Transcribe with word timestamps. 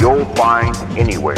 you'll 0.00 0.24
find 0.34 0.74
anywhere. 0.98 1.36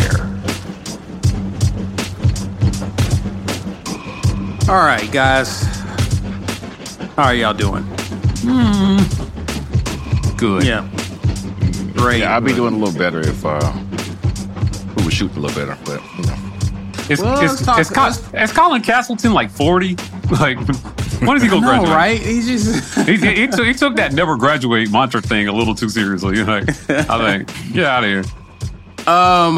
All 4.69 4.77
right, 4.85 5.09
guys. 5.11 5.63
How 7.17 7.25
are 7.25 7.35
y'all 7.35 7.53
doing? 7.53 7.85
Good. 10.37 10.65
Yeah. 10.65 10.89
Great. 11.95 12.21
Yeah, 12.21 12.37
I'd 12.37 12.45
be 12.45 12.55
doing 12.55 12.75
a 12.75 12.77
little 12.77 12.97
better 12.99 13.21
if 13.21 13.45
uh, 13.45 13.61
we 14.97 15.05
were 15.05 15.11
shooting 15.11 15.37
a 15.37 15.41
little 15.41 15.57
better, 15.67 15.77
but 15.85 16.01
you 16.19 16.25
know. 16.27 16.37
Is, 17.11 17.21
Well, 17.21 17.43
is, 17.43 17.51
let's 17.51 17.65
talk- 17.65 17.79
is, 17.81 17.91
Col- 17.91 18.41
is 18.41 18.53
Colin 18.53 18.83
Castleton 18.83 19.33
like 19.33 19.51
40? 19.51 19.97
Like, 20.31 20.59
when 21.27 21.37
is 21.37 21.43
he 21.43 21.49
going 21.49 21.61
to 21.63 21.67
no, 21.67 21.81
graduate? 21.85 21.91
right? 21.91 22.21
He 22.21 22.41
just 22.41 22.97
He, 23.09 23.17
he, 23.17 23.35
he 23.35 23.47
took, 23.49 23.67
he 23.67 23.75
took 23.75 23.97
that 23.97 24.13
never 24.13 24.37
graduate 24.37 24.89
mantra 24.89 25.21
thing 25.21 25.49
a 25.49 25.53
little 25.53 25.75
too 25.75 25.89
seriously. 25.89 26.45
Like, 26.45 26.69
I 26.89 27.37
think, 27.39 27.73
get 27.73 27.85
out 27.87 28.05
of 28.05 28.11
here. 28.11 28.23
Um 29.11 29.57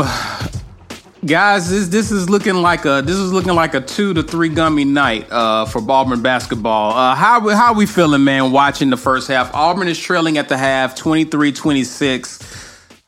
guys, 1.27 1.69
this 1.69 1.89
this 1.89 2.11
is 2.11 2.31
looking 2.31 2.55
like 2.55 2.87
a 2.87 3.03
this 3.05 3.17
is 3.17 3.33
looking 3.33 3.55
like 3.55 3.75
a 3.75 3.81
two 3.83 4.15
to 4.15 4.23
three 4.23 4.49
gummy 4.49 4.85
night 4.85 5.31
uh 5.31 5.67
for 5.67 5.83
Auburn 5.91 6.23
basketball. 6.23 6.93
Uh 6.93 7.15
how 7.15 7.47
how 7.51 7.75
we 7.75 7.85
feeling, 7.85 8.25
man, 8.25 8.51
watching 8.51 8.89
the 8.89 8.97
first 8.97 9.29
half? 9.29 9.55
Auburn 9.55 9.89
is 9.89 9.99
trailing 9.99 10.39
at 10.39 10.49
the 10.49 10.57
half 10.57 10.97
23-26. 10.97 12.43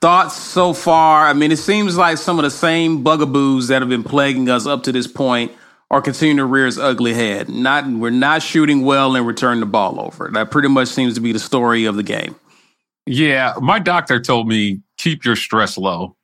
Thoughts 0.00 0.36
so 0.36 0.74
far? 0.74 1.26
I 1.26 1.32
mean, 1.32 1.50
it 1.50 1.56
seems 1.56 1.96
like 1.96 2.18
some 2.18 2.38
of 2.38 2.42
the 2.42 2.50
same 2.50 3.02
bugaboos 3.02 3.68
that 3.68 3.80
have 3.80 3.88
been 3.88 4.04
plaguing 4.04 4.50
us 4.50 4.66
up 4.66 4.82
to 4.82 4.92
this 4.92 5.06
point 5.06 5.50
are 5.90 6.02
continuing 6.02 6.36
to 6.36 6.44
rear 6.44 6.66
its 6.66 6.76
ugly 6.76 7.14
head. 7.14 7.48
Not 7.48 7.86
we're 7.86 8.10
not 8.10 8.42
shooting 8.42 8.82
well 8.82 9.16
and 9.16 9.26
return 9.26 9.60
the 9.60 9.66
ball 9.66 9.98
over. 9.98 10.28
That 10.30 10.50
pretty 10.50 10.68
much 10.68 10.88
seems 10.88 11.14
to 11.14 11.20
be 11.22 11.32
the 11.32 11.38
story 11.38 11.86
of 11.86 11.96
the 11.96 12.02
game. 12.02 12.36
Yeah, 13.06 13.54
my 13.62 13.78
doctor 13.78 14.20
told 14.20 14.46
me 14.46 14.82
keep 14.98 15.24
your 15.24 15.36
stress 15.36 15.78
low, 15.78 16.16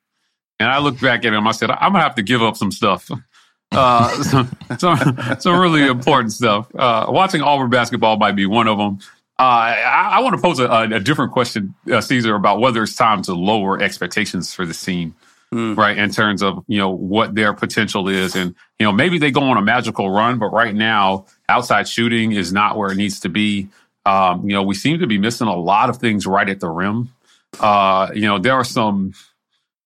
and 0.61 0.69
I 0.69 0.79
looked 0.79 1.01
back 1.01 1.25
at 1.25 1.33
him. 1.33 1.49
I 1.49 1.53
said 1.53 1.71
I'm 1.71 1.93
gonna 1.93 2.05
have 2.05 2.15
to 2.17 2.23
give 2.23 2.43
up 2.43 2.57
some 2.57 2.71
stuff, 2.71 3.11
uh, 3.73 4.23
some, 4.23 4.57
some 4.79 5.17
some 5.41 5.59
really 5.59 5.87
important 5.87 6.33
stuff. 6.33 6.73
Uh, 6.75 7.07
watching 7.09 7.41
Auburn 7.41 7.71
basketball 7.71 8.19
might 8.19 8.37
be 8.37 8.47
one 8.47 8.69
of 8.69 8.79
them. 8.79 8.99
Uh, 9.39 9.43
I, 9.43 10.09
I 10.13 10.21
want 10.21 10.37
to 10.37 10.43
pose 10.43 10.59
a, 10.59 10.69
a 10.69 11.01
different 11.01 11.33
question, 11.33 11.75
uh, 11.91 12.03
Caesar, 12.03 12.35
about 12.35 12.61
whether 12.61 12.83
it's 12.83 12.95
time 12.95 13.23
to 13.23 13.35
lower 13.35 13.81
expectations 13.83 14.53
for 14.53 14.67
the 14.67 14.75
team, 14.75 15.15
right? 15.51 15.97
In 15.97 16.11
terms 16.11 16.43
of 16.43 16.63
you 16.69 16.79
know 16.79 16.91
what 16.91 17.35
their 17.35 17.55
potential 17.55 18.07
is, 18.09 18.37
and 18.37 18.55
you 18.79 18.85
know 18.85 18.93
maybe 18.93 19.19
they 19.19 19.31
go 19.31 19.41
on 19.45 19.57
a 19.57 19.63
magical 19.63 20.11
run, 20.11 20.39
but 20.39 20.53
right 20.53 20.75
now 20.75 21.25
outside 21.49 21.89
shooting 21.89 22.33
is 22.33 22.53
not 22.53 22.77
where 22.77 22.93
it 22.93 22.97
needs 22.97 23.21
to 23.21 23.31
be. 23.31 23.69
Um, 24.05 24.49
you 24.49 24.55
know, 24.55 24.63
we 24.63 24.75
seem 24.75 24.99
to 24.99 25.07
be 25.07 25.19
missing 25.19 25.47
a 25.47 25.57
lot 25.57 25.89
of 25.89 25.97
things 25.97 26.27
right 26.27 26.49
at 26.49 26.61
the 26.61 26.69
rim. 26.69 27.11
Uh, 27.59 28.09
you 28.15 28.23
know, 28.23 28.39
there 28.39 28.55
are 28.55 28.65
some 28.65 29.15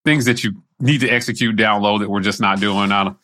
things 0.05 0.25
that 0.27 0.45
you 0.45 0.64
need 0.81 1.01
to 1.01 1.09
execute 1.09 1.57
down 1.57 1.83
low 1.83 1.99
that 1.99 2.11
we're 2.11 2.21
just 2.21 2.41
not 2.41 2.61
doing. 2.61 2.93
I 2.93 3.05
don't, 3.05 3.17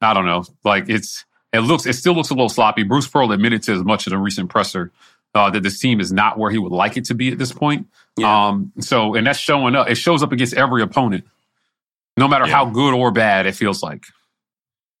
I 0.00 0.14
don't 0.14 0.26
know. 0.26 0.44
Like 0.64 0.88
it's, 0.88 1.24
it 1.52 1.60
looks, 1.60 1.86
it 1.86 1.94
still 1.94 2.14
looks 2.14 2.30
a 2.30 2.34
little 2.34 2.48
sloppy. 2.48 2.82
Bruce 2.82 3.08
Pearl 3.08 3.32
admitted 3.32 3.62
to 3.64 3.72
as 3.72 3.82
much 3.82 4.06
in 4.06 4.12
a 4.12 4.18
recent 4.18 4.50
presser 4.50 4.92
uh, 5.34 5.50
that 5.50 5.62
this 5.62 5.78
team 5.78 6.00
is 6.00 6.12
not 6.12 6.38
where 6.38 6.50
he 6.50 6.58
would 6.58 6.72
like 6.72 6.96
it 6.96 7.06
to 7.06 7.14
be 7.14 7.30
at 7.30 7.38
this 7.38 7.52
point. 7.52 7.86
Yeah. 8.16 8.48
Um, 8.48 8.72
so, 8.80 9.14
and 9.14 9.26
that's 9.26 9.38
showing 9.38 9.74
up. 9.74 9.88
It 9.88 9.94
shows 9.94 10.22
up 10.22 10.32
against 10.32 10.54
every 10.54 10.82
opponent, 10.82 11.24
no 12.16 12.28
matter 12.28 12.46
how 12.46 12.66
good 12.66 12.94
or 12.94 13.10
bad 13.10 13.46
it 13.46 13.54
feels 13.54 13.82
like. 13.82 14.04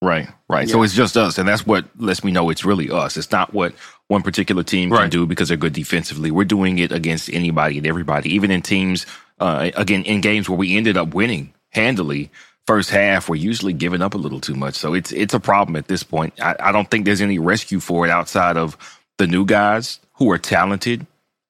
Right, 0.00 0.28
right. 0.48 0.68
So 0.68 0.84
it's 0.84 0.94
just 0.94 1.16
us, 1.16 1.38
and 1.38 1.48
that's 1.48 1.66
what 1.66 1.86
lets 1.98 2.22
me 2.22 2.30
know 2.30 2.50
it's 2.50 2.64
really 2.64 2.88
us. 2.88 3.16
It's 3.16 3.32
not 3.32 3.52
what 3.52 3.74
one 4.06 4.22
particular 4.22 4.62
team 4.62 4.90
can 4.90 5.10
do 5.10 5.26
because 5.26 5.48
they're 5.48 5.56
good 5.56 5.72
defensively. 5.72 6.30
We're 6.30 6.44
doing 6.44 6.78
it 6.78 6.92
against 6.92 7.28
anybody 7.30 7.78
and 7.78 7.86
everybody, 7.86 8.32
even 8.34 8.52
in 8.52 8.62
teams. 8.62 9.06
Uh, 9.40 9.70
again, 9.74 10.04
in 10.04 10.20
games 10.20 10.48
where 10.48 10.56
we 10.56 10.76
ended 10.76 10.96
up 10.96 11.14
winning 11.14 11.52
handily, 11.70 12.30
first 12.66 12.90
half, 12.90 13.28
we're 13.28 13.36
usually 13.36 13.72
giving 13.72 14.02
up 14.02 14.14
a 14.14 14.18
little 14.18 14.40
too 14.40 14.54
much. 14.54 14.74
So 14.74 14.94
it's 14.94 15.12
it's 15.12 15.34
a 15.34 15.40
problem 15.40 15.76
at 15.76 15.88
this 15.88 16.02
point. 16.02 16.34
I, 16.40 16.56
I 16.60 16.72
don't 16.72 16.90
think 16.90 17.04
there's 17.04 17.20
any 17.20 17.38
rescue 17.38 17.80
for 17.80 18.06
it 18.06 18.10
outside 18.10 18.56
of 18.56 18.76
the 19.18 19.26
new 19.26 19.44
guys 19.44 20.00
who 20.14 20.30
are 20.30 20.38
talented, 20.38 21.06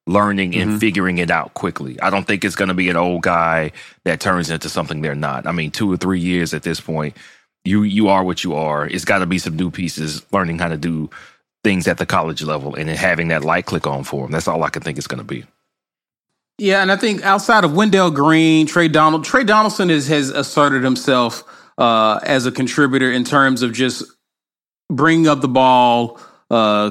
learning 0.07 0.55
and 0.55 0.71
mm-hmm. 0.71 0.79
figuring 0.79 1.19
it 1.19 1.31
out 1.31 1.55
quickly. 1.55 2.01
I 2.01 2.11
don't 2.11 2.27
think 2.27 2.45
it's 2.45 2.57
going 2.57 2.69
to 2.69 2.75
be 2.75 2.89
an 2.91 2.97
old 2.97 3.23
guy 3.23 3.73
that 4.05 4.21
turns 4.21 4.51
into 4.51 4.69
something 4.69 5.03
they're 5.03 5.15
not. 5.15 5.47
I 5.47 5.53
mean, 5.53 5.71
two 5.71 5.93
or 5.93 5.97
three 5.97 6.21
years 6.21 6.55
at 6.55 6.63
this 6.63 6.81
point 6.81 7.17
you 7.69 7.83
you 7.83 8.09
are 8.09 8.25
what 8.25 8.43
you 8.45 8.55
are. 8.55 8.87
It's 8.87 9.05
got 9.05 9.19
to 9.19 9.27
be 9.27 9.39
some 9.39 9.57
new 9.57 9.71
pieces 9.71 10.25
learning 10.33 10.59
how 10.59 10.69
to 10.69 10.77
do 10.77 11.11
things 11.65 11.87
at 11.89 11.99
the 11.99 12.07
college 12.07 12.43
level 12.43 12.75
and 12.75 12.89
then 12.89 12.97
having 12.97 13.29
that 13.29 13.45
light 13.45 13.67
click 13.67 13.87
on 13.87 14.05
for 14.05 14.23
them. 14.23 14.33
That's 14.33 14.49
all 14.49 14.63
I 14.65 14.71
can 14.71 14.83
think 14.83 14.97
it's 14.97 15.07
going 15.07 15.19
to 15.19 15.25
be. 15.25 15.45
Yeah, 16.59 16.83
and 16.83 16.91
I 16.91 16.97
think 16.97 17.23
outside 17.23 17.63
of 17.63 17.75
Wendell 17.75 18.11
Green, 18.11 18.67
Trey 18.67 18.89
Donald, 18.89 19.25
Tre 19.25 19.45
Donaldson 19.45 19.91
is, 19.91 20.09
has 20.09 20.31
asserted 20.31 20.83
himself 20.83 21.45
uh, 21.79 22.19
as 22.25 22.47
a 22.47 22.53
contributor 22.53 23.11
in 23.13 23.23
terms 23.23 23.63
of 23.63 23.73
just 23.73 24.03
bringing 24.91 25.29
up 25.29 25.41
the 25.41 25.49
ball, 25.49 26.19
uh, 26.51 26.91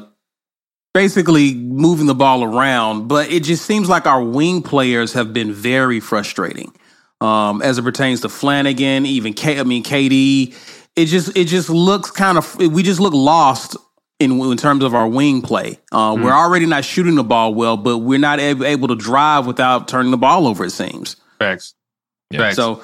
basically 0.94 1.54
moving 1.54 2.06
the 2.06 2.16
ball 2.16 2.46
around. 2.46 3.10
But 3.10 3.30
it 3.30 3.44
just 3.44 3.66
seems 3.66 3.90
like 3.90 4.06
our 4.06 4.24
wing 4.24 4.62
players 4.62 5.12
have 5.14 5.34
been 5.34 5.52
very 5.52 6.00
frustrating 6.00 6.74
um, 7.20 7.62
as 7.62 7.78
it 7.78 7.84
pertains 7.84 8.22
to 8.22 8.30
Flanagan, 8.30 9.06
even 9.06 9.34
K. 9.34 9.60
I 9.60 9.64
mean 9.64 9.84
KD. 9.84 10.56
It 10.96 11.06
just 11.06 11.36
it 11.36 11.46
just 11.46 11.70
looks 11.70 12.10
kind 12.10 12.38
of 12.38 12.56
we 12.58 12.84
just 12.84 13.02
look 13.02 13.14
lost 13.14 13.76
in 14.20 14.40
in 14.40 14.58
terms 14.58 14.84
of 14.84 14.96
our 14.96 15.08
wing 15.08 15.42
play. 15.42 15.80
Uh, 15.92 16.18
We're 16.20 16.32
already 16.34 16.66
not 16.66 16.84
shooting 16.86 17.16
the 17.16 17.24
ball 17.24 17.54
well, 17.54 17.78
but 17.78 18.00
we're 18.00 18.18
not 18.20 18.40
ab- 18.40 18.64
able 18.64 18.88
to 18.88 18.96
drive 18.96 19.46
without 19.46 19.88
turning 19.88 20.12
the 20.12 20.18
ball 20.18 20.48
over. 20.48 20.66
It 20.66 20.72
seems. 20.72 21.16
Facts. 21.40 21.76
Yeah. 22.32 22.40
Facts. 22.40 22.56
So, 22.56 22.82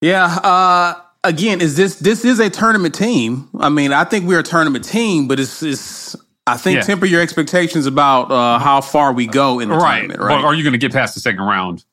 yeah. 0.00 0.24
Uh, 0.26 1.00
again, 1.24 1.60
is 1.60 1.76
this 1.76 1.96
this 1.96 2.24
is 2.24 2.38
a 2.40 2.48
tournament 2.50 2.94
team? 2.94 3.48
I 3.58 3.68
mean, 3.68 3.92
I 3.92 4.04
think 4.04 4.26
we're 4.26 4.38
a 4.40 4.44
tournament 4.44 4.84
team, 4.84 5.28
but 5.28 5.40
it's 5.40 5.62
it's. 5.62 6.16
I 6.46 6.56
think 6.56 6.76
Yeah. 6.76 6.82
temper 6.82 7.06
your 7.06 7.20
expectations 7.20 7.86
about 7.86 8.30
uh, 8.32 8.58
how 8.58 8.80
far 8.80 9.12
we 9.12 9.26
go 9.26 9.60
in 9.60 9.68
the 9.68 9.76
right. 9.76 9.98
tournament. 10.00 10.20
Right. 10.20 10.40
But 10.40 10.44
are 10.46 10.54
you 10.54 10.64
going 10.64 10.72
to 10.72 10.78
get 10.78 10.92
past 10.92 11.14
the 11.14 11.20
second 11.20 11.42
round? 11.42 11.84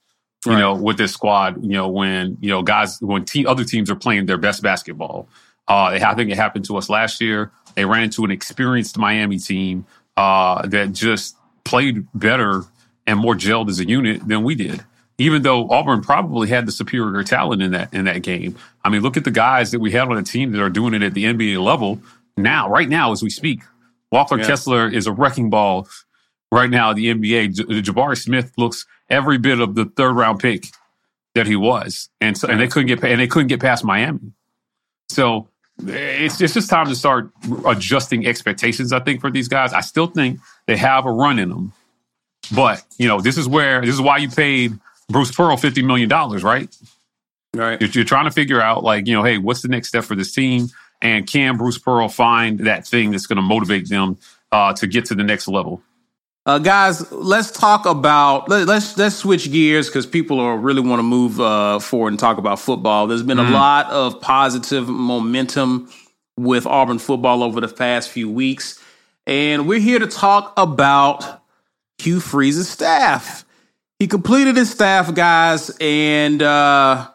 You 0.46 0.54
Right. 0.54 0.60
know, 0.60 0.74
with 0.76 0.98
this 0.98 1.12
squad, 1.14 1.62
you 1.64 1.72
know, 1.74 1.88
when 1.90 2.38
you 2.40 2.50
know 2.50 2.62
guys, 2.64 3.00
when 3.02 3.26
te- 3.26 3.46
other 3.46 3.64
teams 3.64 3.90
are 3.92 3.96
playing 3.96 4.26
their 4.28 4.38
best 4.38 4.62
basketball. 4.64 5.28
Uh, 5.68 6.00
I 6.02 6.14
think 6.16 6.32
it 6.32 6.38
happened 6.38 6.64
to 6.66 6.78
us 6.78 6.90
last 6.90 7.20
year. 7.20 7.52
They 7.78 7.86
ran 7.86 8.06
into 8.06 8.26
an 8.26 8.32
experienced 8.32 8.98
Miami 8.98 9.38
team 9.38 9.86
uh, 10.18 10.68
that 10.68 10.94
just 10.94 11.38
played 11.64 12.08
better 12.12 12.64
and 13.06 13.20
more 13.20 13.36
gelled 13.36 13.70
as 13.70 13.80
a 13.80 13.88
unit 13.88 14.28
than 14.28 14.42
we 14.42 14.56
did. 14.56 14.84
Even 15.20 15.44
though 15.44 15.70
Auburn 15.70 16.02
probably 16.02 16.48
had 16.48 16.66
the 16.66 16.72
superior 16.72 17.24
talent 17.24 17.62
in 17.62 17.72
that 17.72 17.94
in 17.94 18.06
that 18.06 18.24
game. 18.24 18.56
I 18.84 18.90
mean, 18.90 19.04
look 19.04 19.16
at 19.16 19.26
the 19.26 19.32
guys 19.32 19.70
that 19.72 19.80
we 19.80 19.92
had 19.92 20.08
on 20.08 20.16
the 20.16 20.24
team 20.24 20.54
that 20.54 20.62
are 20.62 20.72
doing 20.72 20.96
it 20.96 21.04
at 21.04 21.14
the 21.14 21.26
NBA 21.26 21.64
level 21.64 22.02
now, 22.36 22.68
right 22.68 22.90
now 22.90 23.12
as 23.12 23.22
we 23.22 23.30
speak. 23.30 23.62
Walker 24.12 24.40
Yeah. 24.40 24.48
Kessler 24.48 24.88
is 24.90 25.06
a 25.06 25.12
wrecking 25.12 25.52
ball 25.52 25.88
right 26.52 26.72
now 26.72 26.90
at 26.90 26.96
the 26.96 27.14
NBA. 27.14 27.56
J- 27.56 27.64
Jabari 27.82 28.18
Smith 28.18 28.54
looks 28.58 28.88
every 29.08 29.38
bit 29.38 29.60
of 29.60 29.76
the 29.76 29.86
third 29.86 30.14
round 30.14 30.40
pick 30.40 30.66
that 31.36 31.46
he 31.46 31.56
was, 31.56 32.10
and 32.22 32.36
so 32.36 32.48
and 32.48 32.60
they 32.60 32.68
couldn't 32.68 32.88
get 32.88 33.04
and 33.04 33.22
they 33.22 33.28
couldn't 33.28 33.50
get 33.50 33.60
past 33.60 33.84
Miami. 33.84 34.34
So 35.10 35.50
it's 35.86 36.42
it's 36.42 36.54
just 36.54 36.70
time 36.70 36.88
to 36.88 36.96
start 36.96 37.30
adjusting 37.66 38.26
expectations. 38.26 38.92
I 38.92 39.00
think 39.00 39.22
for 39.22 39.32
these 39.32 39.48
guys, 39.48 39.74
I 39.74 39.82
still 39.82 40.08
think 40.08 40.40
they 40.66 40.78
have 40.78 41.06
a 41.06 41.12
run 41.12 41.40
in 41.40 41.50
them, 41.50 41.74
but 42.56 42.84
you 42.98 43.08
know 43.08 43.22
this 43.22 43.38
is 43.38 43.48
where 43.48 43.82
this 43.82 43.94
is 43.94 44.02
why 44.02 44.18
you 44.18 44.30
paid 44.30 44.78
Bruce 45.10 45.32
Pearl 45.32 45.58
fifty 45.58 45.82
million 45.82 46.10
dollars, 46.10 46.44
right? 46.44 46.76
Right. 47.54 47.80
You're, 47.82 47.90
you're 47.90 48.04
trying 48.04 48.26
to 48.26 48.32
figure 48.32 48.62
out, 48.62 48.84
like, 48.84 49.08
you 49.08 49.14
know, 49.14 49.24
hey, 49.24 49.38
what's 49.38 49.62
the 49.62 49.68
next 49.68 49.88
step 49.88 50.04
for 50.04 50.16
this 50.16 50.32
team? 50.34 50.68
And 51.02 51.26
can 51.26 51.58
Bruce 51.58 51.78
Pearl 51.78 52.08
find 52.10 52.60
that 52.60 52.86
thing 52.86 53.12
that's 53.12 53.26
going 53.26 53.38
to 53.38 53.42
motivate 53.42 53.90
them 53.90 54.18
uh, 54.52 54.74
to 54.74 54.86
get 54.86 55.06
to 55.06 55.16
the 55.16 55.24
next 55.24 55.48
level? 55.48 55.82
Uh, 56.48 56.60
guys, 56.60 57.12
let's 57.12 57.52
talk 57.52 57.86
about 57.86 58.48
let, 58.48 58.62
us 58.62 58.68
let's, 58.68 58.98
let's 58.98 59.16
switch 59.18 59.52
gears 59.52 59.88
because 59.88 60.06
people 60.06 60.40
are 60.40 60.58
really 60.58 60.80
want 60.80 60.98
to 60.98 61.04
move 61.04 61.42
uh, 61.42 61.78
forward 61.78 62.08
and 62.14 62.20
talk 62.20 62.38
about 62.38 62.58
football. 62.58 63.06
There's 63.06 63.22
been 63.22 63.38
mm-hmm. 63.38 63.52
a 63.52 63.58
lot 63.58 63.92
of 63.92 64.22
positive 64.22 64.88
momentum 64.88 65.92
with 66.38 66.66
Auburn 66.66 67.00
football 67.00 67.44
over 67.44 67.60
the 67.60 67.68
past 67.68 68.08
few 68.08 68.30
weeks, 68.30 68.82
and 69.26 69.68
we're 69.68 69.82
here 69.82 70.00
to 70.00 70.08
talk 70.08 70.54
about 70.56 71.44
Hugh 71.98 72.22
Freeze's 72.22 72.70
staff. 72.70 73.44
He 74.00 74.08
completed 74.08 74.56
his 74.56 74.70
staff, 74.70 75.14
guys, 75.14 75.70
and 75.82 76.42
uh, 76.42 77.10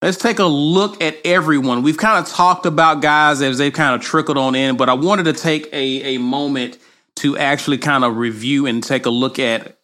let's 0.00 0.16
take 0.16 0.38
a 0.38 0.46
look 0.46 1.02
at 1.02 1.18
everyone. 1.22 1.82
We've 1.82 1.98
kind 1.98 2.24
of 2.24 2.32
talked 2.32 2.64
about 2.64 3.02
guys 3.02 3.42
as 3.42 3.58
they've 3.58 3.70
kind 3.70 3.94
of 3.94 4.00
trickled 4.00 4.38
on 4.38 4.54
in, 4.54 4.78
but 4.78 4.88
I 4.88 4.94
wanted 4.94 5.24
to 5.24 5.34
take 5.34 5.66
a 5.70 6.14
a 6.14 6.18
moment 6.18 6.78
to 7.18 7.36
actually 7.38 7.78
kind 7.78 8.04
of 8.04 8.16
review 8.16 8.66
and 8.66 8.82
take 8.82 9.06
a 9.06 9.10
look 9.10 9.38
at 9.38 9.78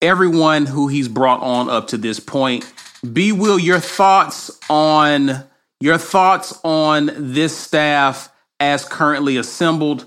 everyone 0.00 0.66
who 0.66 0.88
he's 0.88 1.08
brought 1.08 1.40
on 1.40 1.68
up 1.68 1.88
to 1.88 1.96
this 1.96 2.20
point. 2.20 2.70
B 3.12 3.32
Will, 3.32 3.58
your 3.58 3.80
thoughts 3.80 4.58
on 4.68 5.44
your 5.80 5.98
thoughts 5.98 6.58
on 6.64 7.10
this 7.16 7.56
staff 7.56 8.32
as 8.58 8.84
currently 8.84 9.36
assembled. 9.36 10.02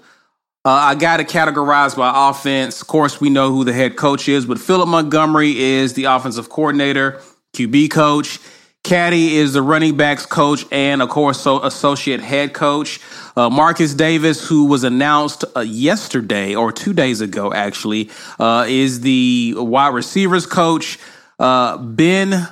Uh, 0.65 0.69
I 0.69 0.95
got 0.95 1.19
it 1.19 1.27
categorized 1.27 1.97
by 1.97 2.29
offense. 2.29 2.81
Of 2.81 2.87
course, 2.87 3.21
we 3.21 3.29
know 3.29 3.51
who 3.51 3.63
the 3.63 3.73
head 3.73 3.95
coach 3.95 4.27
is, 4.27 4.45
but 4.45 4.59
Philip 4.59 4.89
Montgomery 4.89 5.57
is 5.57 5.93
the 5.93 6.03
offensive 6.05 6.49
coordinator, 6.49 7.21
QB 7.53 7.89
coach. 7.91 8.39
Caddy 8.83 9.35
is 9.37 9.53
the 9.53 9.61
running 9.61 9.95
backs 9.95 10.25
coach 10.25 10.65
and, 10.71 11.01
of 11.01 11.09
course, 11.09 11.39
so 11.39 11.63
associate 11.63 12.19
head 12.19 12.53
coach. 12.53 12.99
Uh, 13.35 13.49
Marcus 13.49 13.93
Davis, 13.93 14.45
who 14.47 14.65
was 14.65 14.83
announced 14.83 15.45
uh, 15.55 15.59
yesterday 15.59 16.55
or 16.55 16.71
two 16.71 16.91
days 16.91 17.21
ago, 17.21 17.53
actually, 17.53 18.09
uh, 18.39 18.65
is 18.67 19.01
the 19.01 19.53
wide 19.57 19.93
receivers 19.93 20.45
coach. 20.45 20.97
Uh, 21.37 21.77
ben 21.77 22.47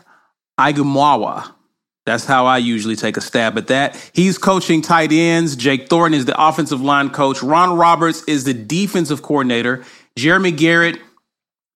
Aigamaua. 0.60 1.52
That's 2.06 2.26
how 2.26 2.46
I 2.46 2.58
usually 2.58 2.96
take 2.96 3.18
a 3.18 3.22
stab 3.22 3.58
at 3.58 3.68
that. 3.68 4.12
He's 4.14 4.38
coaching 4.38 4.82
tight 4.82 5.12
ends. 5.12 5.56
Jake 5.56 5.90
Thornton 5.90 6.18
is 6.18 6.26
the 6.26 6.42
offensive 6.42 6.82
line 6.82 7.10
coach. 7.10 7.44
Ron 7.44 7.76
Roberts 7.78 8.24
is 8.24 8.46
the 8.46 8.54
defensive 8.54 9.22
coordinator. 9.22 9.84
Jeremy 10.16 10.52
Garrett, 10.52 11.00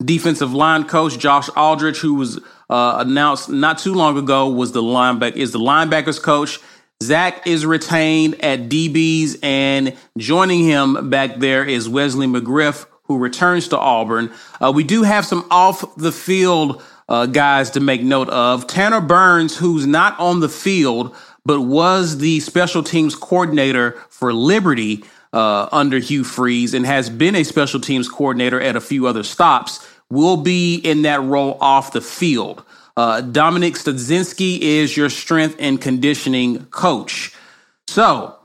defensive 0.04 0.54
line 0.54 0.86
coach. 0.86 1.20
Josh 1.20 1.50
Aldrich, 1.56 2.00
who 2.00 2.16
was 2.16 2.40
uh, 2.74 2.98
announced 3.02 3.50
not 3.50 3.78
too 3.78 3.94
long 3.94 4.18
ago, 4.18 4.50
was 4.50 4.72
the 4.72 4.81
linebacker 4.81 5.36
is 5.36 5.52
the 5.52 5.60
linebackers 5.60 6.20
coach. 6.20 6.60
Zach 7.04 7.46
is 7.46 7.68
retained 7.68 8.44
at 8.44 8.68
DBs, 8.68 9.38
and 9.44 9.96
joining 10.18 10.64
him 10.64 11.12
back 11.12 11.36
there 11.36 11.64
is 11.64 11.88
Wesley 11.88 12.25
McGriff, 12.25 12.88
who 13.04 13.20
returns 13.20 13.68
to 13.68 13.78
Auburn. 13.78 14.31
Uh, 14.60 14.72
we 14.72 14.84
do 14.84 15.04
have 15.04 15.24
some 15.24 15.46
off 15.52 15.96
the 15.98 16.12
field 16.12 16.81
uh, 17.08 17.28
guys 17.28 17.70
to 17.72 17.80
make 17.80 18.02
note 18.02 18.30
of. 18.30 18.66
Tanner 18.66 19.02
Burns, 19.02 19.56
who's 19.56 19.86
not 19.86 20.20
on 20.20 20.40
the 20.40 20.50
field, 20.50 21.16
but 21.46 21.62
was 21.62 22.18
the 22.18 22.40
special 22.40 22.81
teams 22.81 23.14
coordinator 23.14 23.92
for 24.10 24.34
Liberty 24.34 25.04
uh, 25.31 25.68
under 25.72 26.00
Hugh 26.00 26.24
Freeze 26.24 26.74
and 26.74 26.88
has 26.88 27.10
been 27.10 27.36
a 27.36 27.44
special 27.44 27.80
teams 27.80 28.10
coordinator 28.10 28.60
at 28.60 28.75
a 28.75 28.81
few 28.81 29.06
other 29.06 29.22
stops 29.22 29.86
will 30.13 30.38
be 30.38 30.75
in 30.75 31.01
that 31.01 31.21
role 31.21 31.57
off 31.60 31.92
the 31.92 32.01
field. 32.01 32.63
Uh, 32.95 33.21
Dominic 33.21 33.74
Studzinski 33.74 34.60
is 34.60 34.95
your 34.95 35.10
strength 35.10 35.56
and 35.60 35.81
conditioning 35.81 36.65
coach. 36.65 37.33
So, 37.88 38.36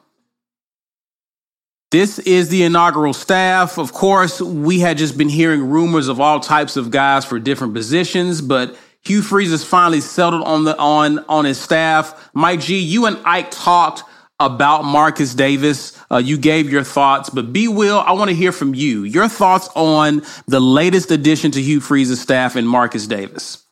this 1.90 2.18
is 2.18 2.48
the 2.48 2.64
inaugural 2.64 3.12
staff. 3.12 3.78
Of 3.78 3.92
course, 3.92 4.40
we 4.40 4.80
had 4.80 4.98
just 4.98 5.16
been 5.16 5.28
hearing 5.28 5.68
rumors 5.68 6.08
of 6.08 6.20
all 6.20 6.40
types 6.40 6.76
of 6.76 6.90
guys 6.90 7.24
for 7.24 7.38
different 7.38 7.74
positions, 7.74 8.40
but 8.40 8.76
Hugh 9.02 9.22
Freeze 9.22 9.50
has 9.50 9.64
finally 9.64 10.00
settled 10.00 10.42
on 10.44 10.64
the 10.64 10.76
on 10.78 11.20
on 11.28 11.44
his 11.44 11.58
staff. 11.58 12.30
Mike 12.34 12.60
G, 12.60 12.78
you 12.78 13.06
and 13.06 13.18
Ike 13.24 13.50
talked 13.50 14.02
about 14.40 14.84
Marcus 14.84 15.34
Davis. 15.34 15.98
Uh, 16.10 16.18
you 16.18 16.38
gave 16.38 16.70
your 16.70 16.84
thoughts, 16.84 17.30
but 17.30 17.52
B 17.52 17.68
Will, 17.68 17.98
I 17.98 18.12
want 18.12 18.30
to 18.30 18.36
hear 18.36 18.52
from 18.52 18.74
you. 18.74 19.04
Your 19.04 19.28
thoughts 19.28 19.68
on 19.74 20.22
the 20.46 20.60
latest 20.60 21.10
addition 21.10 21.50
to 21.52 21.62
Hugh 21.62 21.80
Freeze's 21.80 22.20
staff 22.20 22.56
and 22.56 22.68
Marcus 22.68 23.06
Davis. 23.06 23.64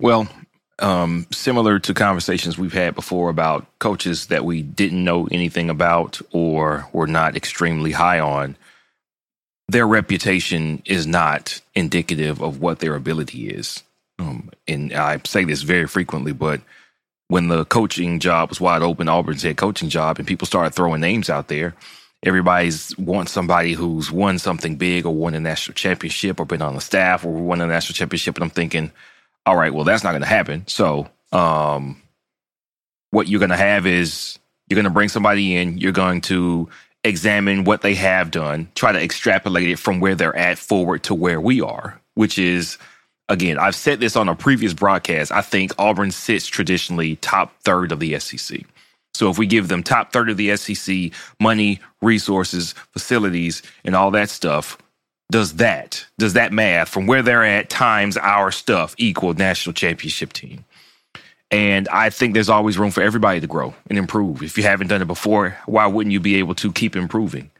Well, 0.00 0.28
um, 0.78 1.26
similar 1.32 1.78
to 1.80 1.94
conversations 1.94 2.56
we've 2.56 2.72
had 2.72 2.94
before 2.94 3.30
about 3.30 3.66
coaches 3.78 4.26
that 4.26 4.44
we 4.44 4.62
didn't 4.62 5.02
know 5.02 5.28
anything 5.30 5.70
about 5.70 6.20
or 6.32 6.88
were 6.92 7.06
not 7.06 7.36
extremely 7.36 7.92
high 7.92 8.20
on, 8.20 8.56
their 9.68 9.86
reputation 9.86 10.82
is 10.86 11.06
not 11.06 11.60
indicative 11.74 12.40
of 12.40 12.60
what 12.60 12.78
their 12.78 12.94
ability 12.94 13.48
is. 13.50 13.82
Um, 14.18 14.50
and 14.66 14.92
I 14.92 15.20
say 15.24 15.44
this 15.44 15.62
very 15.62 15.86
frequently, 15.86 16.32
but 16.32 16.60
when 17.28 17.48
the 17.48 17.64
coaching 17.66 18.20
job 18.20 18.48
was 18.48 18.60
wide 18.60 18.82
open, 18.82 19.08
Auburn's 19.08 19.42
head 19.42 19.56
coaching 19.56 19.88
job, 19.88 20.18
and 20.18 20.26
people 20.26 20.46
started 20.46 20.74
throwing 20.74 21.00
names 21.00 21.30
out 21.30 21.48
there, 21.48 21.74
everybody's 22.22 22.96
wants 22.98 23.32
somebody 23.32 23.74
who's 23.74 24.10
won 24.10 24.38
something 24.38 24.76
big 24.76 25.06
or 25.06 25.14
won 25.14 25.34
a 25.34 25.40
national 25.40 25.74
championship 25.74 26.40
or 26.40 26.46
been 26.46 26.62
on 26.62 26.74
the 26.74 26.80
staff 26.80 27.24
or 27.24 27.32
won 27.32 27.60
a 27.60 27.66
national 27.66 27.94
championship. 27.94 28.36
And 28.36 28.44
I'm 28.44 28.50
thinking, 28.50 28.90
all 29.46 29.56
right, 29.56 29.72
well, 29.72 29.84
that's 29.84 30.02
not 30.02 30.12
going 30.12 30.22
to 30.22 30.28
happen. 30.28 30.66
So, 30.66 31.08
um, 31.32 32.02
what 33.10 33.28
you're 33.28 33.38
going 33.38 33.50
to 33.50 33.56
have 33.56 33.86
is 33.86 34.38
you're 34.68 34.76
going 34.76 34.84
to 34.84 34.90
bring 34.90 35.08
somebody 35.08 35.56
in, 35.56 35.78
you're 35.78 35.92
going 35.92 36.20
to 36.22 36.68
examine 37.04 37.64
what 37.64 37.82
they 37.82 37.94
have 37.94 38.30
done, 38.30 38.68
try 38.74 38.92
to 38.92 39.02
extrapolate 39.02 39.68
it 39.68 39.78
from 39.78 40.00
where 40.00 40.14
they're 40.14 40.36
at 40.36 40.58
forward 40.58 41.04
to 41.04 41.14
where 41.14 41.40
we 41.40 41.60
are, 41.60 42.00
which 42.14 42.38
is 42.38 42.76
again, 43.28 43.58
I've 43.58 43.74
said 43.74 44.00
this 44.00 44.16
on 44.16 44.28
a 44.28 44.34
previous 44.34 44.72
broadcast. 44.72 45.32
I 45.32 45.42
think 45.42 45.72
Auburn 45.78 46.10
sits 46.10 46.46
traditionally 46.46 47.16
top 47.16 47.52
third 47.62 47.92
of 47.92 48.00
the 48.00 48.18
SEC. 48.18 48.60
So 49.14 49.30
if 49.30 49.38
we 49.38 49.46
give 49.46 49.68
them 49.68 49.82
top 49.82 50.12
third 50.12 50.30
of 50.30 50.36
the 50.36 50.56
SEC 50.56 51.10
money, 51.40 51.80
resources, 52.00 52.72
facilities, 52.92 53.62
and 53.84 53.96
all 53.96 54.10
that 54.12 54.30
stuff, 54.30 54.78
does 55.30 55.56
that, 55.56 56.06
does 56.18 56.34
that 56.34 56.52
math 56.52 56.88
from 56.88 57.06
where 57.06 57.22
they're 57.22 57.44
at 57.44 57.68
times 57.68 58.16
our 58.16 58.50
stuff 58.50 58.94
equal 58.96 59.34
national 59.34 59.74
championship 59.74 60.32
team? 60.32 60.64
And 61.50 61.88
I 61.88 62.10
think 62.10 62.34
there's 62.34 62.48
always 62.50 62.78
room 62.78 62.90
for 62.90 63.02
everybody 63.02 63.40
to 63.40 63.46
grow 63.46 63.74
and 63.88 63.98
improve. 63.98 64.42
If 64.42 64.56
you 64.58 64.64
haven't 64.64 64.88
done 64.88 65.02
it 65.02 65.06
before, 65.06 65.56
why 65.66 65.86
wouldn't 65.86 66.12
you 66.12 66.20
be 66.20 66.36
able 66.36 66.54
to 66.56 66.72
keep 66.72 66.94
improving? 66.94 67.50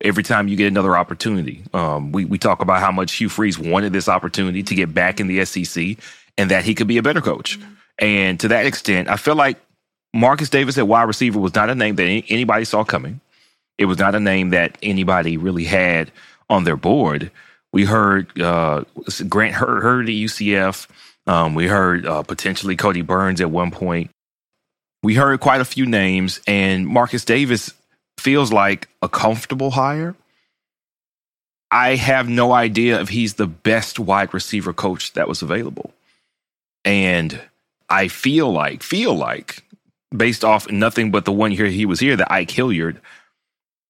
Every 0.00 0.22
time 0.22 0.46
you 0.46 0.56
get 0.56 0.68
another 0.68 0.96
opportunity. 0.96 1.64
Um, 1.74 2.12
we, 2.12 2.24
we 2.24 2.38
talk 2.38 2.62
about 2.62 2.80
how 2.80 2.92
much 2.92 3.14
Hugh 3.14 3.28
Freeze 3.28 3.58
wanted 3.58 3.92
this 3.92 4.08
opportunity 4.08 4.62
to 4.62 4.74
get 4.74 4.94
back 4.94 5.18
in 5.18 5.26
the 5.26 5.44
SEC 5.44 5.96
and 6.36 6.50
that 6.50 6.64
he 6.64 6.74
could 6.74 6.86
be 6.86 6.98
a 6.98 7.02
better 7.02 7.20
coach. 7.20 7.58
Mm-hmm. 7.58 7.72
And 7.98 8.40
to 8.40 8.48
that 8.48 8.64
extent, 8.64 9.08
I 9.08 9.16
feel 9.16 9.34
like 9.34 9.58
Marcus 10.14 10.50
Davis 10.50 10.78
at 10.78 10.86
wide 10.86 11.02
receiver 11.02 11.40
was 11.40 11.54
not 11.54 11.68
a 11.68 11.74
name 11.74 11.96
that 11.96 12.04
anybody 12.04 12.64
saw 12.64 12.84
coming. 12.84 13.20
It 13.76 13.86
was 13.86 13.98
not 13.98 14.14
a 14.14 14.20
name 14.20 14.50
that 14.50 14.78
anybody 14.82 15.36
really 15.36 15.64
had 15.64 16.10
on 16.48 16.64
their 16.64 16.76
board. 16.76 17.30
We 17.72 17.84
heard 17.84 18.40
uh, 18.40 18.84
Grant 19.28 19.54
Heard 19.54 20.08
at 20.08 20.14
UCF. 20.14 20.88
Um, 21.26 21.54
we 21.54 21.66
heard 21.66 22.06
uh, 22.06 22.22
potentially 22.22 22.76
Cody 22.76 23.02
Burns 23.02 23.40
at 23.40 23.50
one 23.50 23.70
point. 23.70 24.10
We 25.02 25.14
heard 25.14 25.38
quite 25.40 25.60
a 25.60 25.66
few 25.66 25.86
names, 25.86 26.40
and 26.46 26.86
Marcus 26.86 27.24
Davis 27.24 27.72
feels 28.20 28.52
like 28.52 28.88
a 29.02 29.08
comfortable 29.08 29.70
hire. 29.72 30.14
I 31.70 31.96
have 31.96 32.28
no 32.28 32.52
idea 32.52 33.00
if 33.00 33.10
he's 33.10 33.34
the 33.34 33.46
best 33.46 33.98
wide 33.98 34.32
receiver 34.32 34.72
coach 34.72 35.12
that 35.12 35.28
was 35.28 35.42
available. 35.42 35.92
And 36.84 37.40
I 37.90 38.08
feel 38.08 38.50
like, 38.50 38.82
feel 38.82 39.14
like, 39.14 39.62
based 40.16 40.44
off 40.44 40.70
nothing 40.70 41.10
but 41.10 41.24
the 41.24 41.32
one 41.32 41.52
year 41.52 41.66
he 41.66 41.84
was 41.84 42.00
here, 42.00 42.16
that 42.16 42.32
Ike 42.32 42.50
Hilliard 42.50 43.00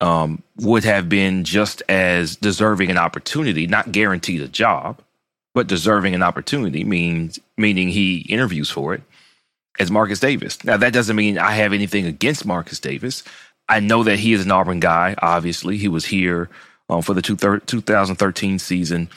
um, 0.01 0.43
would 0.57 0.85
have 0.85 1.09
been 1.09 1.45
just 1.45 1.83
as 1.89 2.37
deserving 2.37 2.91
an 2.91 2.99
opportunity, 2.99 3.67
not 3.67 3.93
guaranteed 3.93 4.43
a 4.43 4.49
job, 4.49 5.01
but 5.55 5.67
deserving 5.67 6.15
an 6.15 6.23
opportunity, 6.23 6.85
means 6.85 7.39
meaning 7.57 7.89
he 7.89 8.19
interviews 8.29 8.71
for 8.71 8.95
it, 8.95 9.03
as 9.79 9.91
Marcus 9.91 10.21
Davis. 10.21 10.63
Now 10.65 10.77
that 10.77 10.93
doesn't 10.93 11.17
mean 11.17 11.39
I 11.39 11.53
have 11.53 11.73
anything 11.73 12.07
against 12.07 12.47
Marcus 12.47 12.81
Davis. 12.81 13.23
I 13.69 13.81
know 13.81 14.03
that 14.05 14.19
he 14.19 14.33
is 14.33 14.45
an 14.45 14.51
Auburn 14.51 14.81
guy. 14.81 15.15
Obviously, 15.21 15.77
he 15.77 15.89
was 15.89 16.07
here 16.07 16.49
um, 16.89 17.03
for 17.03 17.15
the 17.15 17.23
two 17.23 17.37
thir- 17.37 17.59
2013 17.61 18.59
season. 18.59 19.09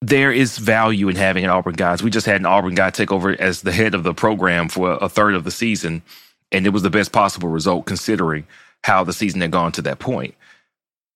There 0.00 0.32
is 0.32 0.58
value 0.58 1.08
in 1.08 1.16
having 1.16 1.44
an 1.44 1.50
Auburn 1.50 1.74
guy. 1.74 1.96
We 2.02 2.10
just 2.10 2.26
had 2.26 2.40
an 2.40 2.46
Auburn 2.46 2.74
guy 2.74 2.90
take 2.90 3.12
over 3.12 3.30
as 3.40 3.62
the 3.62 3.72
head 3.72 3.94
of 3.94 4.02
the 4.02 4.14
program 4.14 4.68
for 4.68 4.98
a 5.00 5.08
third 5.08 5.34
of 5.34 5.44
the 5.44 5.50
season, 5.50 6.02
and 6.50 6.66
it 6.66 6.70
was 6.70 6.82
the 6.82 6.90
best 6.90 7.12
possible 7.12 7.48
result 7.48 7.86
considering 7.86 8.46
how 8.84 9.04
the 9.04 9.12
season 9.12 9.40
had 9.40 9.52
gone 9.52 9.72
to 9.72 9.82
that 9.82 10.00
point. 10.00 10.34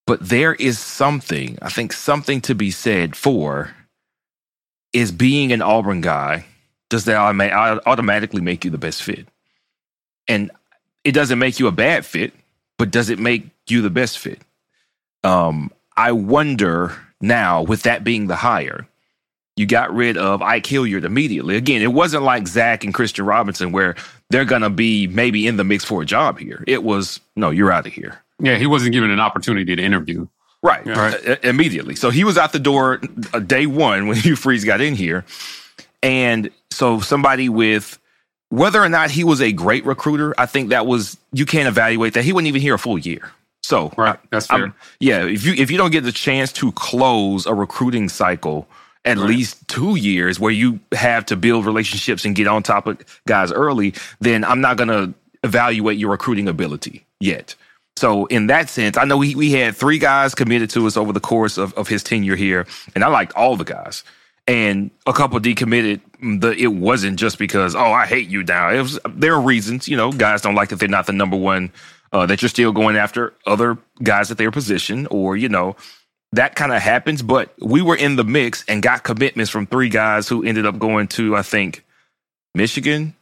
But 0.07 0.29
there 0.29 0.55
is 0.55 0.79
something, 0.79 1.59
I 1.61 1.69
think, 1.69 1.93
something 1.93 2.41
to 2.43 2.55
be 2.55 2.71
said 2.71 3.17
for 3.17 3.75
is 4.93 5.11
being 5.11 5.53
an 5.53 5.63
Auburn 5.63 6.01
guy 6.01 6.47
does 6.89 7.05
that 7.07 7.17
automatically 7.87 8.41
make 8.41 8.65
you 8.65 8.71
the 8.71 8.79
best 8.79 9.03
fit? 9.03 9.27
And 10.29 10.51
it 11.07 11.13
doesn't 11.13 11.39
make 11.39 11.61
you 11.61 11.69
a 11.69 11.73
bad 11.73 12.05
fit, 12.05 12.33
but 12.79 12.91
does 12.91 13.11
it 13.11 13.21
make 13.21 13.47
you 13.69 13.81
the 13.81 13.91
best 13.91 14.19
fit? 14.19 14.41
Um, 15.23 15.71
I 15.97 16.11
wonder 16.11 16.97
now, 17.21 17.63
with 17.63 17.85
that 17.85 18.03
being 18.03 18.27
the 18.27 18.35
hire, 18.35 18.89
you 19.55 19.67
got 19.67 19.95
rid 19.95 20.17
of 20.19 20.43
Ike 20.43 20.67
Hilliard 20.67 21.05
immediately. 21.05 21.57
Again, 21.57 21.81
it 21.81 21.93
wasn't 21.93 22.25
like 22.25 22.49
Zach 22.49 22.83
and 22.83 22.93
Christian 22.93 23.25
Robinson 23.25 23.71
where 23.71 23.95
they're 24.31 24.45
going 24.45 24.63
to 24.63 24.71
be 24.71 25.07
maybe 25.07 25.47
in 25.47 25.57
the 25.57 25.65
mix 25.65 25.85
for 25.85 26.03
a 26.03 26.05
job 26.05 26.41
here. 26.41 26.65
It 26.67 26.83
was, 26.83 27.21
no, 27.37 27.51
you're 27.51 27.71
out 27.71 27.87
of 27.87 27.93
here. 27.93 28.19
Yeah, 28.41 28.57
he 28.57 28.67
wasn't 28.67 28.93
given 28.93 29.11
an 29.11 29.21
opportunity 29.21 29.77
to 29.77 29.83
interview. 29.83 30.27
Right, 30.61 30.85
right. 30.85 31.29
Uh, 31.29 31.37
immediately. 31.45 31.95
So 31.95 32.11
he 32.11 32.25
was 32.25 32.37
out 32.37 32.53
the 32.53 32.59
door 32.59 33.01
uh, 33.33 33.39
day 33.39 33.67
one 33.67 34.09
when 34.09 34.17
Hugh 34.21 34.35
Freeze 34.35 34.65
got 34.65 34.81
in 34.81 34.97
here. 34.97 35.25
And 36.03 36.51
so 36.73 36.99
somebody 36.99 37.49
with 37.49 38.01
whether 38.51 38.83
or 38.83 38.89
not 38.89 39.11
he 39.11 39.25
was 39.25 39.41
a 39.41 39.53
great 39.53 39.85
recruiter, 39.85 40.35
I 40.39 40.47
think 40.47 40.71
that 40.71 40.87
was 40.87 41.17
you 41.33 41.47
can't 41.47 41.69
evaluate 41.69 42.15
that. 42.15 42.25
He 42.25 42.33
wasn't 42.33 42.49
even 42.49 42.61
here 42.61 42.75
a 42.75 42.79
full 42.79 42.99
year. 42.99 43.31
So 43.63 43.93
right, 43.97 44.19
that's 44.31 44.47
fair. 44.47 44.65
I'm, 44.65 44.75
yeah, 45.01 45.25
if 45.25 45.45
you 45.45 45.55
if 45.55 45.71
you 45.71 45.77
don't 45.77 45.91
get 45.91 46.05
the 46.05 46.13
chance 46.13 46.53
to 46.55 46.71
close 46.73 47.47
a 47.47 47.55
recruiting 47.55 48.09
cycle 48.09 48.69
at 49.05 49.17
right. 49.17 49.27
least 49.27 49.67
two 49.69 49.97
years 49.97 50.39
where 50.39 50.53
you 50.53 50.81
have 50.93 51.25
to 51.27 51.37
build 51.37 51.65
relationships 51.65 52.25
and 52.25 52.35
get 52.35 52.47
on 52.47 52.63
top 52.63 52.87
of 52.87 52.99
guys 53.27 53.53
early, 53.53 53.95
then 54.21 54.45
I'm 54.45 54.61
not 54.61 54.77
going 54.77 54.89
to 54.89 55.15
evaluate 55.45 55.99
your 55.99 56.11
recruiting 56.11 56.49
ability 56.49 57.07
yet. 57.21 57.55
So 57.97 58.27
in 58.27 58.49
that 58.49 58.69
sense, 58.69 58.99
I 58.99 59.05
know 59.05 59.17
we, 59.17 59.35
we 59.35 59.53
had 59.53 59.75
three 59.75 59.99
guys 59.99 60.35
committed 60.35 60.69
to 60.71 60.87
us 60.87 60.97
over 60.97 61.13
the 61.13 61.21
course 61.21 61.57
of, 61.57 61.73
of 61.75 61.89
his 61.89 62.03
tenure 62.03 62.37
here, 62.37 62.67
and 62.95 63.03
I 63.03 63.09
liked 63.09 63.35
all 63.35 63.57
the 63.57 63.65
guys. 63.65 64.05
And 64.49 64.93
a 65.07 65.13
couple 65.13 65.41
decommitted. 65.41 66.01
The 66.21 66.55
it 66.57 66.69
wasn't 66.69 67.19
just 67.19 67.39
because 67.39 67.75
oh 67.75 67.93
I 67.93 68.07
hate 68.07 68.29
you 68.29 68.43
now. 68.43 68.71
It 68.71 68.81
was 68.81 68.99
there 69.09 69.35
are 69.35 69.41
reasons 69.41 69.89
you 69.89 69.97
know 69.97 70.13
guys 70.13 70.43
don't 70.43 70.55
like 70.55 70.71
that 70.71 70.79
they're 70.79 70.89
not 70.89 71.07
the 71.07 71.13
number 71.13 71.37
one 71.37 71.73
uh, 72.13 72.27
that 72.27 72.43
you're 72.43 72.49
still 72.49 72.73
going 72.73 72.97
after 72.97 73.35
other 73.47 73.79
guys 74.03 74.31
at 74.31 74.39
their 74.39 74.51
position 74.51 75.07
or 75.11 75.37
you 75.37 75.49
know 75.49 75.77
that 76.33 76.55
kind 76.55 76.73
of 76.73 76.81
happens. 76.83 77.23
But 77.23 77.53
we 77.61 77.83
were 77.83 77.97
in 77.97 78.17
the 78.17 78.25
mix 78.25 78.65
and 78.69 78.83
got 78.83 79.03
commitments 79.03 79.51
from 79.51 79.67
three 79.67 79.89
guys 79.89 80.29
who 80.29 80.43
ended 80.43 80.67
up 80.67 80.79
going 80.79 81.09
to 81.09 81.37
I 81.37 81.43
think 81.43 81.85
Michigan, 82.55 83.15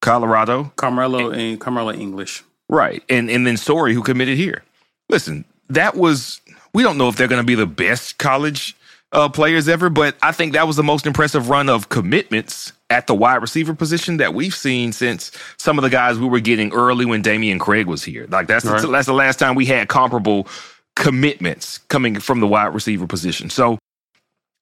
Colorado, 0.00 0.72
Carmelo 0.76 1.30
and, 1.30 1.40
and 1.40 1.60
Karmello 1.60 1.96
English. 1.98 2.42
Right. 2.68 3.02
And 3.08 3.30
and 3.30 3.46
then 3.46 3.56
Sorey 3.56 3.94
who 3.94 4.02
committed 4.02 4.36
here. 4.36 4.62
Listen, 5.08 5.44
that 5.68 5.96
was 5.96 6.40
we 6.72 6.82
don't 6.82 6.98
know 6.98 7.08
if 7.08 7.16
they're 7.16 7.28
going 7.28 7.42
to 7.42 7.46
be 7.46 7.54
the 7.54 7.66
best 7.66 8.18
college 8.18 8.76
uh, 9.12 9.28
players 9.28 9.68
ever, 9.68 9.90
but 9.90 10.16
I 10.22 10.32
think 10.32 10.52
that 10.52 10.66
was 10.66 10.76
the 10.76 10.82
most 10.82 11.06
impressive 11.06 11.48
run 11.48 11.68
of 11.68 11.88
commitments 11.88 12.72
at 12.90 13.06
the 13.06 13.14
wide 13.14 13.36
receiver 13.36 13.74
position 13.74 14.18
that 14.18 14.34
we've 14.34 14.54
seen 14.54 14.92
since 14.92 15.30
some 15.56 15.78
of 15.78 15.82
the 15.82 15.90
guys 15.90 16.18
we 16.18 16.28
were 16.28 16.40
getting 16.40 16.72
early 16.72 17.04
when 17.04 17.22
Dameyune 17.22 17.60
Craig 17.60 17.86
was 17.86 18.02
here. 18.02 18.26
Like 18.28 18.46
that's 18.46 18.64
right. 18.64 18.80
the, 18.80 18.88
that's 18.88 19.06
the 19.06 19.12
last 19.12 19.38
time 19.38 19.54
we 19.54 19.66
had 19.66 19.88
comparable 19.88 20.48
commitments 20.96 21.78
coming 21.88 22.18
from 22.18 22.40
the 22.40 22.46
wide 22.46 22.74
receiver 22.74 23.06
position. 23.06 23.50
So 23.50 23.78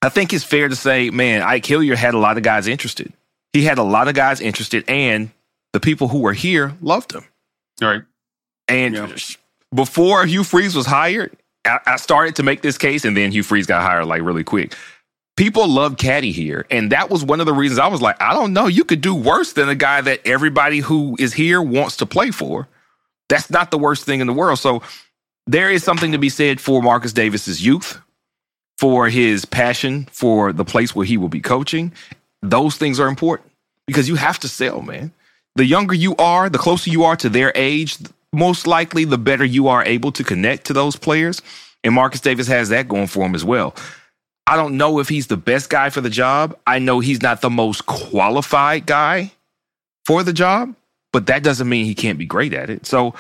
I 0.03 0.09
think 0.09 0.33
it's 0.33 0.45
fair 0.45 0.69
to 0.69 0.77
say, 0.77 1.11
man, 1.11 1.43
Ike 1.43 1.67
Hilliard 1.67 1.99
had 1.99 2.15
a 2.15 2.19
lot 2.19 2.37
of 2.37 2.43
guys 2.43 2.67
interested. 2.67 3.13
He 3.53 3.63
had 3.63 3.79
a 3.79 3.83
lot 3.83 4.09
of 4.09 4.15
guys 4.15 4.41
interested, 4.41 4.85
and 4.89 5.31
the 5.73 5.81
people 5.81 6.09
who 6.09 6.21
were 6.21 6.35
here 6.35 6.75
loved 6.81 7.13
him. 7.13 7.25
Right. 7.81 8.03
And 8.69 8.95
yeah. 8.95 9.17
before 9.75 10.27
Hugh 10.27 10.45
Freeze 10.45 10.77
was 10.77 10.87
hired, 10.87 11.37
I, 11.87 11.97
started 11.97 12.37
to 12.37 12.43
make 12.43 12.63
this 12.63 12.79
case, 12.79 13.05
and 13.05 13.17
then 13.17 13.33
Hugh 13.33 13.43
Freeze 13.43 13.67
got 13.67 13.83
hired 13.83 14.07
like 14.07 14.23
really 14.23 14.45
quick. 14.45 14.75
People 15.37 15.69
love 15.69 15.97
Caddy 15.97 16.33
here. 16.33 16.67
And 16.71 16.93
that 16.93 17.11
was 17.11 17.25
one 17.25 17.41
of 17.41 17.47
the 17.47 17.53
reasons 17.53 17.79
I 17.79 17.87
was 17.87 18.03
like, 18.03 18.21
I 18.21 18.35
don't 18.35 18.53
know. 18.53 18.67
You 18.67 18.85
could 18.85 19.01
do 19.01 19.15
worse 19.15 19.53
than 19.53 19.69
a 19.69 19.75
guy 19.75 20.01
that 20.01 20.21
everybody 20.27 20.81
who 20.81 21.17
is 21.19 21.33
here 21.33 21.63
wants 21.63 21.99
to 21.99 22.07
play 22.07 22.31
for. 22.31 22.67
That's 23.29 23.51
not 23.51 23.71
the 23.71 23.79
worst 23.79 24.05
thing 24.05 24.21
in 24.21 24.27
the 24.27 24.33
world. 24.33 24.59
So 24.59 24.83
there 25.47 25.71
is 25.71 25.85
something 25.85 26.13
to 26.13 26.19
be 26.19 26.29
said 26.29 26.61
for 26.61 26.83
Marcus 26.83 27.13
Davis's 27.13 27.65
youth, 27.65 28.01
for 28.79 29.09
his 29.09 29.45
passion 29.45 30.09
for 30.11 30.53
the 30.53 30.65
place 30.65 30.95
where 30.95 31.07
he 31.07 31.17
will 31.17 31.29
be 31.29 31.41
coaching. 31.41 31.93
Those 32.43 32.77
things 32.77 32.99
are 32.99 33.09
important 33.09 33.51
because 33.87 34.09
you 34.09 34.17
have 34.17 34.39
to 34.41 34.49
sell, 34.49 34.83
man 34.83 35.13
the 35.59 35.67
younger 35.67 35.95
you 35.95 36.15
are, 36.17 36.49
the 36.49 36.57
closer 36.57 36.89
you 36.89 37.03
are 37.05 37.17
to 37.17 37.29
their 37.29 37.53
age, 37.55 37.99
most 38.33 38.67
likely 38.67 39.05
the 39.05 39.19
better 39.19 39.45
you 39.45 39.69
are 39.69 39.85
able 39.85 40.13
to 40.13 40.25
connect 40.25 40.67
to 40.67 40.73
those 40.73 40.97
players. 40.97 41.43
And 41.85 41.95
Marcus 41.95 42.21
Davis 42.21 42.47
has 42.49 42.69
that 42.71 42.89
going 42.89 43.07
for 43.07 43.25
him 43.25 43.35
as 43.35 43.45
well. 43.45 43.75
I 44.47 44.57
don't 44.57 44.77
know 44.77 44.99
if 44.99 45.09
he's 45.09 45.27
the 45.27 45.37
best 45.37 45.71
guy 45.71 45.91
for 45.91 46.01
the 46.01 46.11
job. 46.11 46.59
I 46.67 46.79
know 46.79 47.01
he's 47.01 47.23
not 47.23 47.41
the 47.41 47.51
most 47.51 47.87
qualified 47.87 48.87
guy 48.87 49.33
for 50.07 50.23
the 50.23 50.33
job, 50.33 50.75
but 51.13 51.27
that 51.27 51.43
doesn't 51.43 51.69
mean 51.69 51.85
he 51.85 51.95
can't 51.95 52.19
be 52.19 52.27
great 52.27 52.55
at 52.55 52.71
it. 52.71 52.87
So 52.87 53.15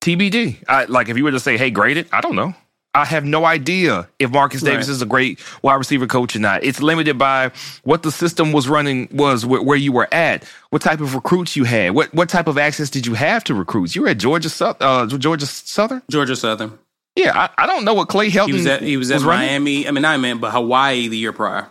TBD. 0.00 0.62
I, 0.68 0.84
like 0.84 1.08
if 1.08 1.16
you 1.16 1.24
were 1.24 1.32
to 1.32 1.40
say, 1.40 1.56
"Hey, 1.58 1.70
grade 1.70 1.96
it," 1.96 2.08
I 2.12 2.20
don't 2.20 2.36
know. 2.36 2.54
I 2.98 3.04
have 3.04 3.24
no 3.24 3.44
idea 3.44 4.08
if 4.18 4.30
Marcus 4.30 4.60
Davis 4.60 4.88
right. 4.88 4.92
is 4.92 5.02
a 5.02 5.06
great 5.06 5.40
wide 5.62 5.76
receiver 5.76 6.06
coach 6.06 6.34
or 6.34 6.40
not. 6.40 6.64
It's 6.64 6.82
limited 6.82 7.16
by 7.16 7.52
what 7.84 8.02
the 8.02 8.10
system 8.10 8.52
was 8.52 8.68
running 8.68 9.08
was 9.12 9.46
where 9.46 9.76
you 9.76 9.92
were 9.92 10.12
at, 10.12 10.44
what 10.70 10.82
type 10.82 11.00
of 11.00 11.14
recruits 11.14 11.54
you 11.54 11.64
had, 11.64 11.94
what 11.94 12.12
what 12.12 12.28
type 12.28 12.48
of 12.48 12.58
access 12.58 12.90
did 12.90 13.06
you 13.06 13.14
have 13.14 13.44
to 13.44 13.54
recruits. 13.54 13.94
You 13.94 14.02
were 14.02 14.08
at 14.08 14.18
Georgia 14.18 14.50
uh, 14.80 15.06
Georgia 15.06 15.46
Southern. 15.46 16.02
Georgia 16.10 16.34
Southern. 16.34 16.76
Yeah, 17.14 17.36
I, 17.36 17.64
I 17.64 17.66
don't 17.66 17.84
know 17.84 17.94
what 17.94 18.08
Clay 18.08 18.30
Helton. 18.30 18.46
He 18.46 18.52
was 18.52 18.66
at 18.66 18.82
he 18.82 18.96
was, 18.96 19.12
was 19.12 19.22
at 19.22 19.26
Miami. 19.26 19.86
I 19.86 19.92
mean, 19.92 20.04
I 20.04 20.16
meant, 20.16 20.40
but 20.40 20.50
Hawaii 20.50 21.08
the 21.08 21.16
year 21.16 21.32
prior. 21.32 21.68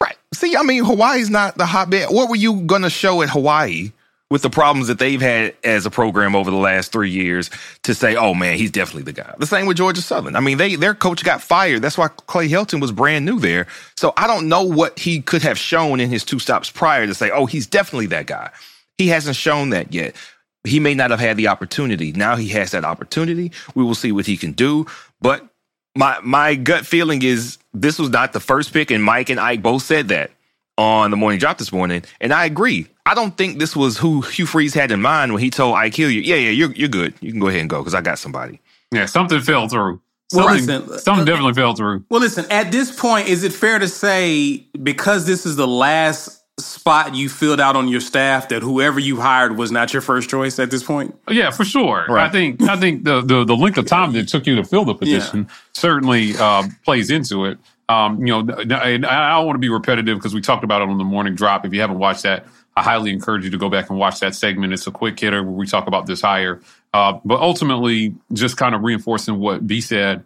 Right. 0.00 0.16
See, 0.32 0.56
I 0.56 0.62
mean, 0.62 0.84
Hawaii's 0.84 1.30
not 1.30 1.56
the 1.56 1.66
hotbed. 1.66 2.08
What 2.10 2.28
were 2.28 2.36
you 2.36 2.60
going 2.62 2.82
to 2.82 2.90
show 2.90 3.22
at 3.22 3.30
Hawaii? 3.30 3.92
With 4.30 4.42
the 4.42 4.50
problems 4.50 4.88
that 4.88 4.98
they've 4.98 5.20
had 5.20 5.54
as 5.62 5.86
a 5.86 5.90
program 5.90 6.34
over 6.34 6.50
the 6.50 6.56
last 6.56 6.90
three 6.90 7.10
years 7.10 7.50
to 7.82 7.94
say, 7.94 8.16
oh 8.16 8.34
man, 8.34 8.56
he's 8.56 8.70
definitely 8.70 9.02
the 9.02 9.12
guy. 9.12 9.34
The 9.38 9.46
same 9.46 9.66
with 9.66 9.76
Georgia 9.76 10.02
Southern. 10.02 10.34
I 10.34 10.40
mean, 10.40 10.58
they 10.58 10.76
their 10.76 10.94
coach 10.94 11.22
got 11.24 11.42
fired. 11.42 11.82
That's 11.82 11.98
why 11.98 12.08
Clay 12.08 12.48
Helton 12.48 12.80
was 12.80 12.90
brand 12.90 13.24
new 13.24 13.38
there. 13.38 13.66
So 13.96 14.12
I 14.16 14.26
don't 14.26 14.48
know 14.48 14.62
what 14.62 14.98
he 14.98 15.20
could 15.20 15.42
have 15.42 15.58
shown 15.58 16.00
in 16.00 16.08
his 16.08 16.24
two 16.24 16.38
stops 16.38 16.70
prior 16.70 17.06
to 17.06 17.14
say, 17.14 17.30
oh, 17.30 17.46
he's 17.46 17.66
definitely 17.66 18.06
that 18.06 18.26
guy. 18.26 18.50
He 18.98 19.08
hasn't 19.08 19.36
shown 19.36 19.70
that 19.70 19.92
yet. 19.92 20.16
He 20.64 20.80
may 20.80 20.94
not 20.94 21.10
have 21.10 21.20
had 21.20 21.36
the 21.36 21.48
opportunity. 21.48 22.12
Now 22.12 22.36
he 22.36 22.48
has 22.48 22.70
that 22.70 22.84
opportunity. 22.84 23.52
We 23.74 23.84
will 23.84 23.94
see 23.94 24.12
what 24.12 24.26
he 24.26 24.36
can 24.38 24.52
do. 24.52 24.86
But 25.20 25.46
my 25.94 26.18
my 26.22 26.54
gut 26.54 26.86
feeling 26.86 27.22
is 27.22 27.58
this 27.72 27.98
was 27.98 28.10
not 28.10 28.32
the 28.32 28.40
first 28.40 28.72
pick, 28.72 28.90
and 28.90 29.04
Mike 29.04 29.28
and 29.28 29.38
Ike 29.38 29.62
both 29.62 29.82
said 29.82 30.08
that 30.08 30.30
on 30.76 31.10
the 31.10 31.16
morning 31.16 31.38
drop 31.38 31.58
this 31.58 31.72
morning, 31.72 32.02
and 32.20 32.32
I 32.32 32.44
agree. 32.44 32.88
I 33.06 33.14
don't 33.14 33.36
think 33.36 33.58
this 33.58 33.76
was 33.76 33.98
who 33.98 34.22
Hugh 34.22 34.46
Freeze 34.46 34.74
had 34.74 34.90
in 34.90 35.00
mind 35.02 35.32
when 35.32 35.42
he 35.42 35.50
told 35.50 35.76
Ike 35.76 35.94
Hilliard. 35.94 36.24
Yeah, 36.24 36.36
yeah, 36.36 36.50
you're 36.50 36.72
you're 36.72 36.88
good. 36.88 37.14
You 37.20 37.30
can 37.30 37.40
go 37.40 37.48
ahead 37.48 37.60
and 37.60 37.70
go 37.70 37.78
because 37.80 37.94
I 37.94 38.00
got 38.00 38.18
somebody. 38.18 38.60
Yeah, 38.92 39.06
something 39.06 39.40
fell 39.40 39.68
through. 39.68 40.00
Something, 40.30 40.66
well, 40.66 40.80
listen, 40.80 40.98
something 41.00 41.22
uh, 41.22 41.24
definitely 41.24 41.54
fell 41.54 41.74
through. 41.74 42.04
Well, 42.08 42.20
listen. 42.20 42.46
At 42.50 42.72
this 42.72 42.98
point, 42.98 43.28
is 43.28 43.44
it 43.44 43.52
fair 43.52 43.78
to 43.78 43.88
say 43.88 44.66
because 44.82 45.26
this 45.26 45.44
is 45.44 45.56
the 45.56 45.66
last 45.68 46.40
spot 46.58 47.14
you 47.14 47.28
filled 47.28 47.60
out 47.60 47.74
on 47.76 47.88
your 47.88 48.00
staff 48.00 48.48
that 48.48 48.62
whoever 48.62 49.00
you 49.00 49.20
hired 49.20 49.56
was 49.58 49.72
not 49.72 49.92
your 49.92 50.02
first 50.02 50.30
choice 50.30 50.58
at 50.58 50.70
this 50.70 50.82
point? 50.82 51.14
Yeah, 51.28 51.50
for 51.50 51.64
sure. 51.64 52.06
Right. 52.08 52.26
I 52.26 52.30
think 52.30 52.62
I 52.62 52.76
think 52.76 53.04
the, 53.04 53.20
the 53.20 53.44
the 53.44 53.56
length 53.56 53.78
of 53.78 53.86
time 53.86 54.12
that 54.12 54.20
it 54.20 54.28
took 54.28 54.46
you 54.46 54.56
to 54.56 54.64
fill 54.64 54.84
the 54.84 54.94
position 54.94 55.46
yeah. 55.48 55.54
certainly 55.72 56.36
uh, 56.36 56.68
plays 56.84 57.10
into 57.10 57.44
it. 57.44 57.58
Um, 57.88 58.24
you 58.24 58.32
know, 58.32 58.54
and 58.54 59.04
I 59.04 59.36
don't 59.36 59.46
want 59.46 59.56
to 59.56 59.60
be 59.60 59.68
repetitive 59.68 60.16
because 60.16 60.34
we 60.34 60.40
talked 60.40 60.64
about 60.64 60.82
it 60.82 60.88
on 60.88 60.96
the 60.96 61.04
morning 61.04 61.34
drop. 61.34 61.66
If 61.66 61.74
you 61.74 61.80
haven't 61.80 61.98
watched 61.98 62.22
that, 62.22 62.46
I 62.76 62.82
highly 62.82 63.12
encourage 63.12 63.44
you 63.44 63.50
to 63.50 63.58
go 63.58 63.68
back 63.68 63.90
and 63.90 63.98
watch 63.98 64.20
that 64.20 64.34
segment. 64.34 64.72
It's 64.72 64.86
a 64.86 64.90
quick 64.90 65.20
hitter 65.20 65.42
where 65.42 65.52
we 65.52 65.66
talk 65.66 65.86
about 65.86 66.06
this 66.06 66.20
hire. 66.20 66.60
Uh, 66.92 67.18
but 67.24 67.40
ultimately, 67.40 68.14
just 68.32 68.56
kind 68.56 68.74
of 68.74 68.82
reinforcing 68.82 69.38
what 69.38 69.66
B 69.66 69.80
said, 69.80 70.24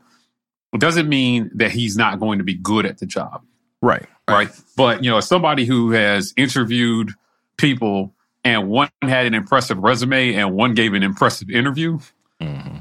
it 0.72 0.80
doesn't 0.80 1.08
mean 1.08 1.50
that 1.54 1.72
he's 1.72 1.96
not 1.96 2.20
going 2.20 2.38
to 2.38 2.44
be 2.44 2.54
good 2.54 2.86
at 2.86 2.98
the 2.98 3.06
job. 3.06 3.44
Right. 3.82 4.06
Right. 4.28 4.50
But, 4.76 5.02
you 5.02 5.10
know, 5.10 5.16
as 5.16 5.26
somebody 5.26 5.64
who 5.64 5.92
has 5.92 6.34
interviewed 6.36 7.12
people 7.56 8.12
and 8.44 8.68
one 8.68 8.90
had 9.02 9.26
an 9.26 9.34
impressive 9.34 9.78
resume 9.78 10.34
and 10.34 10.54
one 10.54 10.74
gave 10.74 10.92
an 10.92 11.02
impressive 11.02 11.48
interview, 11.50 11.98
mm-hmm. 12.40 12.78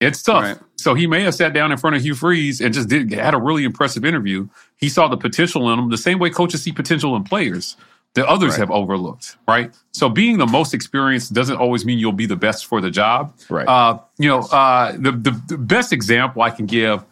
It's 0.00 0.22
tough. 0.22 0.42
Right. 0.42 0.58
So 0.76 0.94
he 0.94 1.06
may 1.06 1.22
have 1.22 1.34
sat 1.34 1.52
down 1.52 1.72
in 1.72 1.78
front 1.78 1.96
of 1.96 2.02
Hugh 2.02 2.14
Freeze 2.14 2.60
and 2.60 2.72
just 2.72 2.88
did 2.88 3.12
had 3.12 3.34
a 3.34 3.38
really 3.38 3.64
impressive 3.64 4.04
interview. 4.04 4.48
He 4.76 4.88
saw 4.88 5.08
the 5.08 5.16
potential 5.16 5.70
in 5.72 5.78
him 5.78 5.90
the 5.90 5.98
same 5.98 6.18
way 6.18 6.30
coaches 6.30 6.62
see 6.62 6.72
potential 6.72 7.16
in 7.16 7.24
players 7.24 7.76
that 8.14 8.26
others 8.26 8.52
right. 8.52 8.60
have 8.60 8.70
overlooked, 8.70 9.36
right? 9.46 9.74
So 9.92 10.08
being 10.08 10.38
the 10.38 10.46
most 10.46 10.72
experienced 10.72 11.34
doesn't 11.34 11.56
always 11.56 11.84
mean 11.84 11.98
you'll 11.98 12.12
be 12.12 12.26
the 12.26 12.36
best 12.36 12.66
for 12.66 12.80
the 12.80 12.90
job. 12.90 13.34
Right. 13.48 13.66
Uh, 13.66 13.98
you 14.18 14.28
know, 14.28 14.40
uh, 14.40 14.92
the, 14.92 15.12
the, 15.12 15.42
the 15.48 15.58
best 15.58 15.92
example 15.92 16.42
I 16.42 16.50
can 16.50 16.66
give, 16.66 17.04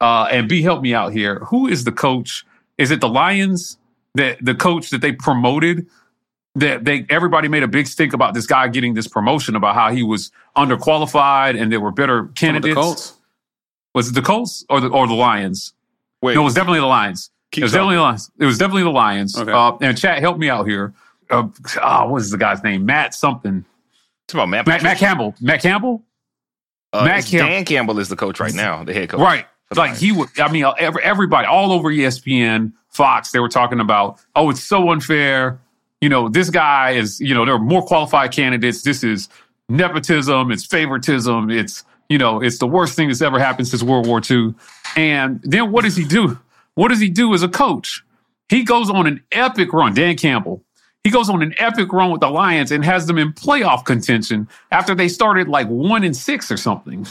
uh, 0.00 0.28
and 0.30 0.48
B 0.48 0.62
help 0.62 0.82
me 0.82 0.94
out 0.94 1.12
here. 1.12 1.40
Who 1.46 1.66
is 1.66 1.84
the 1.84 1.92
coach? 1.92 2.44
Is 2.78 2.90
it 2.90 3.00
the 3.00 3.08
Lions 3.08 3.78
that 4.14 4.44
the 4.44 4.54
coach 4.54 4.90
that 4.90 5.00
they 5.00 5.12
promoted? 5.12 5.86
That 6.56 6.84
they 6.84 7.04
everybody 7.10 7.48
made 7.48 7.64
a 7.64 7.68
big 7.68 7.88
stink 7.88 8.12
about 8.12 8.32
this 8.34 8.46
guy 8.46 8.68
getting 8.68 8.94
this 8.94 9.08
promotion 9.08 9.56
about 9.56 9.74
how 9.74 9.90
he 9.90 10.04
was 10.04 10.30
underqualified 10.56 11.60
and 11.60 11.72
there 11.72 11.80
were 11.80 11.90
better 11.90 12.26
candidates. 12.36 12.74
Colts. 12.74 13.14
Was 13.94 14.08
it 14.08 14.14
the 14.14 14.22
Colts 14.22 14.64
or 14.70 14.80
the 14.80 14.88
or 14.88 15.08
the 15.08 15.14
Lions? 15.14 15.72
Wait, 16.22 16.34
no, 16.34 16.42
it 16.42 16.44
was 16.44 16.54
definitely 16.54 16.80
the 16.80 16.86
Lions. 16.86 17.30
Keep 17.50 17.62
it 17.62 17.64
was 17.64 17.72
definitely 17.72 17.96
the 17.96 18.02
Lions. 18.02 18.30
It 18.38 18.46
was 18.46 18.58
definitely 18.58 18.82
the 18.84 18.90
Lions. 18.90 19.36
Okay. 19.36 19.52
Uh, 19.52 19.76
and 19.80 19.98
chat, 19.98 20.20
help 20.20 20.38
me 20.38 20.48
out 20.48 20.66
here. 20.66 20.94
uh, 21.30 21.48
oh, 21.82 22.08
what 22.08 22.22
is 22.22 22.30
the 22.30 22.38
guy's 22.38 22.62
name? 22.62 22.86
Matt 22.86 23.14
something. 23.14 23.64
It's 24.26 24.34
about 24.34 24.48
Matt. 24.48 24.66
Matt, 24.66 24.82
Matt 24.82 24.98
Campbell. 24.98 25.34
Matt 25.40 25.60
Campbell. 25.60 26.02
Uh, 26.92 27.04
Matt 27.04 27.24
Campbell. 27.26 27.48
Dan 27.48 27.64
Campbell 27.64 27.98
is 27.98 28.08
the 28.08 28.16
coach 28.16 28.40
right 28.40 28.54
now, 28.54 28.84
the 28.84 28.94
head 28.94 29.08
coach. 29.08 29.20
Right. 29.20 29.46
Like 29.70 29.78
Lions. 29.88 30.00
he 30.00 30.12
would, 30.12 30.28
I 30.38 30.50
mean, 30.52 30.64
every, 30.78 31.02
everybody 31.02 31.46
all 31.46 31.72
over 31.72 31.90
ESPN, 31.90 32.72
Fox, 32.90 33.32
they 33.32 33.40
were 33.40 33.48
talking 33.48 33.80
about, 33.80 34.20
oh, 34.36 34.50
it's 34.50 34.62
so 34.62 34.90
unfair. 34.90 35.58
You 36.04 36.10
know, 36.10 36.28
this 36.28 36.50
guy 36.50 36.90
is, 36.90 37.18
you 37.18 37.32
know, 37.32 37.46
there 37.46 37.54
are 37.54 37.58
more 37.58 37.80
qualified 37.80 38.30
candidates. 38.30 38.82
This 38.82 39.02
is 39.02 39.30
nepotism. 39.70 40.52
It's 40.52 40.66
favoritism. 40.66 41.50
It's, 41.50 41.82
you 42.10 42.18
know, 42.18 42.42
it's 42.42 42.58
the 42.58 42.66
worst 42.66 42.94
thing 42.94 43.08
that's 43.08 43.22
ever 43.22 43.38
happened 43.38 43.68
since 43.68 43.82
World 43.82 44.06
War 44.06 44.20
II. 44.30 44.54
And 44.96 45.40
then 45.44 45.72
what 45.72 45.82
does 45.82 45.96
he 45.96 46.04
do? 46.04 46.38
What 46.74 46.88
does 46.88 47.00
he 47.00 47.08
do 47.08 47.32
as 47.32 47.42
a 47.42 47.48
coach? 47.48 48.04
He 48.50 48.64
goes 48.64 48.90
on 48.90 49.06
an 49.06 49.22
epic 49.32 49.72
run, 49.72 49.94
Dan 49.94 50.14
Campbell. 50.18 50.62
He 51.04 51.10
goes 51.10 51.30
on 51.30 51.40
an 51.40 51.54
epic 51.56 51.90
run 51.90 52.10
with 52.10 52.20
the 52.20 52.28
Lions 52.28 52.70
and 52.70 52.84
has 52.84 53.06
them 53.06 53.16
in 53.16 53.32
playoff 53.32 53.86
contention 53.86 54.46
after 54.72 54.94
they 54.94 55.08
started 55.08 55.48
like 55.48 55.68
one 55.68 56.04
and 56.04 56.14
six 56.14 56.52
or 56.52 56.58
something. 56.58 57.06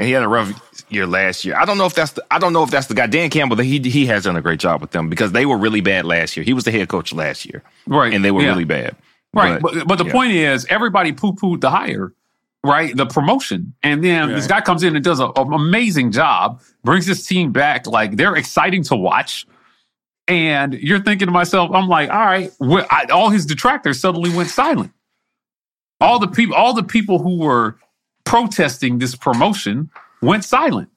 And 0.00 0.06
he 0.06 0.12
had 0.14 0.22
a 0.22 0.28
rough 0.28 0.50
year 0.88 1.06
last 1.06 1.44
year. 1.44 1.54
I 1.56 1.66
don't 1.66 1.76
know 1.78 1.84
if 1.84 1.94
that's 1.94 2.12
the, 2.12 2.24
I 2.30 2.38
don't 2.38 2.54
know 2.54 2.62
if 2.64 2.70
that's 2.70 2.86
the 2.86 2.94
guy 2.94 3.06
Dan 3.06 3.28
Campbell. 3.28 3.58
He 3.58 3.78
he 3.80 4.06
has 4.06 4.24
done 4.24 4.34
a 4.34 4.40
great 4.40 4.58
job 4.58 4.80
with 4.80 4.92
them 4.92 5.10
because 5.10 5.32
they 5.32 5.44
were 5.44 5.58
really 5.58 5.82
bad 5.82 6.06
last 6.06 6.36
year. 6.36 6.42
He 6.42 6.54
was 6.54 6.64
the 6.64 6.70
head 6.70 6.88
coach 6.88 7.12
last 7.12 7.44
year, 7.44 7.62
Right. 7.86 8.12
and 8.14 8.24
they 8.24 8.30
were 8.30 8.40
Yeah. 8.42 8.48
really 8.48 8.64
bad. 8.64 8.96
Right. 9.34 9.60
But, 9.60 9.86
but 9.86 9.96
the 9.98 10.06
yeah. 10.06 10.12
point 10.12 10.32
is, 10.32 10.66
everybody 10.70 11.12
poo 11.12 11.34
pooed 11.34 11.60
the 11.60 11.70
hire, 11.70 12.12
right? 12.64 12.96
The 12.96 13.04
promotion. 13.06 13.74
And 13.82 14.02
then 14.02 14.30
this 14.30 14.46
guy 14.46 14.60
comes 14.62 14.82
in 14.82 14.96
and 14.96 15.04
does 15.04 15.20
an 15.20 15.30
amazing 15.36 16.10
job, 16.12 16.60
brings 16.82 17.06
his 17.06 17.24
team 17.26 17.52
back. 17.52 17.86
Like 17.86 18.16
they're 18.16 18.34
exciting 18.36 18.82
to 18.84 18.96
watch. 18.96 19.46
And 20.28 20.74
you're 20.74 21.00
thinking 21.00 21.26
to 21.26 21.32
myself, 21.32 21.70
I'm 21.72 21.88
like, 21.88 22.08
all 22.08 22.18
right, 22.24 22.50
I, 22.90 23.06
all 23.12 23.28
his 23.30 23.44
detractors 23.44 24.00
suddenly 24.00 24.30
went 24.34 24.48
silent. 24.48 24.92
All 26.00 26.18
the 26.18 26.28
people, 26.28 26.54
all 26.56 26.72
the 26.72 26.82
people 26.82 27.18
who 27.20 27.38
were 27.38 27.76
protesting 28.30 29.00
this 29.00 29.16
promotion 29.16 29.90
went 30.22 30.44
silent. 30.44 30.88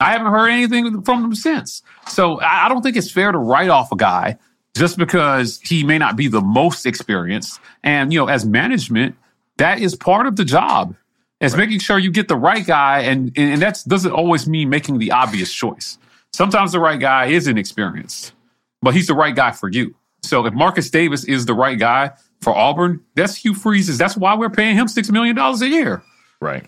I 0.00 0.12
haven't 0.12 0.32
heard 0.32 0.48
anything 0.48 1.02
from 1.02 1.20
them 1.20 1.34
since. 1.34 1.82
So 2.06 2.40
I 2.40 2.66
don't 2.70 2.80
think 2.80 2.96
it's 2.96 3.10
fair 3.10 3.30
to 3.30 3.36
write 3.36 3.68
off 3.68 3.92
a 3.92 3.96
guy 3.96 4.38
just 4.74 4.96
because 4.96 5.60
he 5.60 5.84
may 5.84 5.98
not 5.98 6.16
be 6.16 6.28
the 6.28 6.40
most 6.40 6.86
experienced. 6.86 7.60
And, 7.84 8.10
you 8.10 8.18
know, 8.18 8.26
as 8.26 8.46
management, 8.46 9.16
that 9.58 9.80
is 9.80 9.94
part 9.94 10.26
of 10.26 10.36
the 10.36 10.46
job. 10.46 10.94
It's 11.42 11.54
making 11.54 11.80
sure 11.80 11.98
you 11.98 12.10
get 12.10 12.28
the 12.28 12.36
right 12.36 12.64
guy. 12.64 13.00
And, 13.00 13.32
and 13.36 13.60
that 13.60 13.84
doesn't 13.86 14.12
always 14.12 14.48
mean 14.48 14.70
making 14.70 14.98
the 14.98 15.12
obvious 15.12 15.52
choice. 15.52 15.98
Sometimes 16.32 16.72
the 16.72 16.80
right 16.80 16.98
guy 16.98 17.26
is 17.26 17.46
inexperienced, 17.46 18.32
but 18.80 18.94
he's 18.94 19.08
the 19.08 19.14
right 19.14 19.36
guy 19.36 19.50
for 19.50 19.68
you. 19.68 19.94
So 20.22 20.46
if 20.46 20.54
Marcus 20.54 20.88
Davis 20.88 21.24
is 21.24 21.44
the 21.44 21.54
right 21.54 21.78
guy 21.78 22.12
for 22.40 22.56
Auburn, 22.56 23.04
that's 23.14 23.36
Hugh 23.36 23.52
Freeze's. 23.52 23.98
That's 23.98 24.16
why 24.16 24.34
we're 24.34 24.48
paying 24.48 24.74
him 24.74 24.86
$6 24.86 25.10
million 25.10 25.36
a 25.36 25.66
year 25.66 26.02
right. 26.40 26.66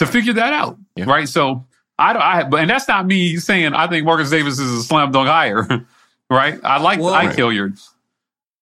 To 0.00 0.06
figure 0.06 0.32
that 0.34 0.52
out. 0.52 0.78
Yeah. 0.96 1.04
Right. 1.06 1.28
So 1.28 1.66
I 1.98 2.12
don't, 2.12 2.22
I, 2.22 2.42
but, 2.44 2.60
and 2.60 2.70
that's 2.70 2.88
not 2.88 3.06
me 3.06 3.36
saying 3.36 3.74
I 3.74 3.86
think 3.86 4.04
Marcus 4.06 4.30
Davis 4.30 4.58
is 4.58 4.70
a 4.72 4.82
slam 4.82 5.12
dunk 5.12 5.28
hire. 5.28 5.66
right. 6.30 6.58
I 6.64 6.80
like 6.80 7.00
Well- 7.00 7.14
Ike 7.14 7.34
Hilliard. 7.36 7.76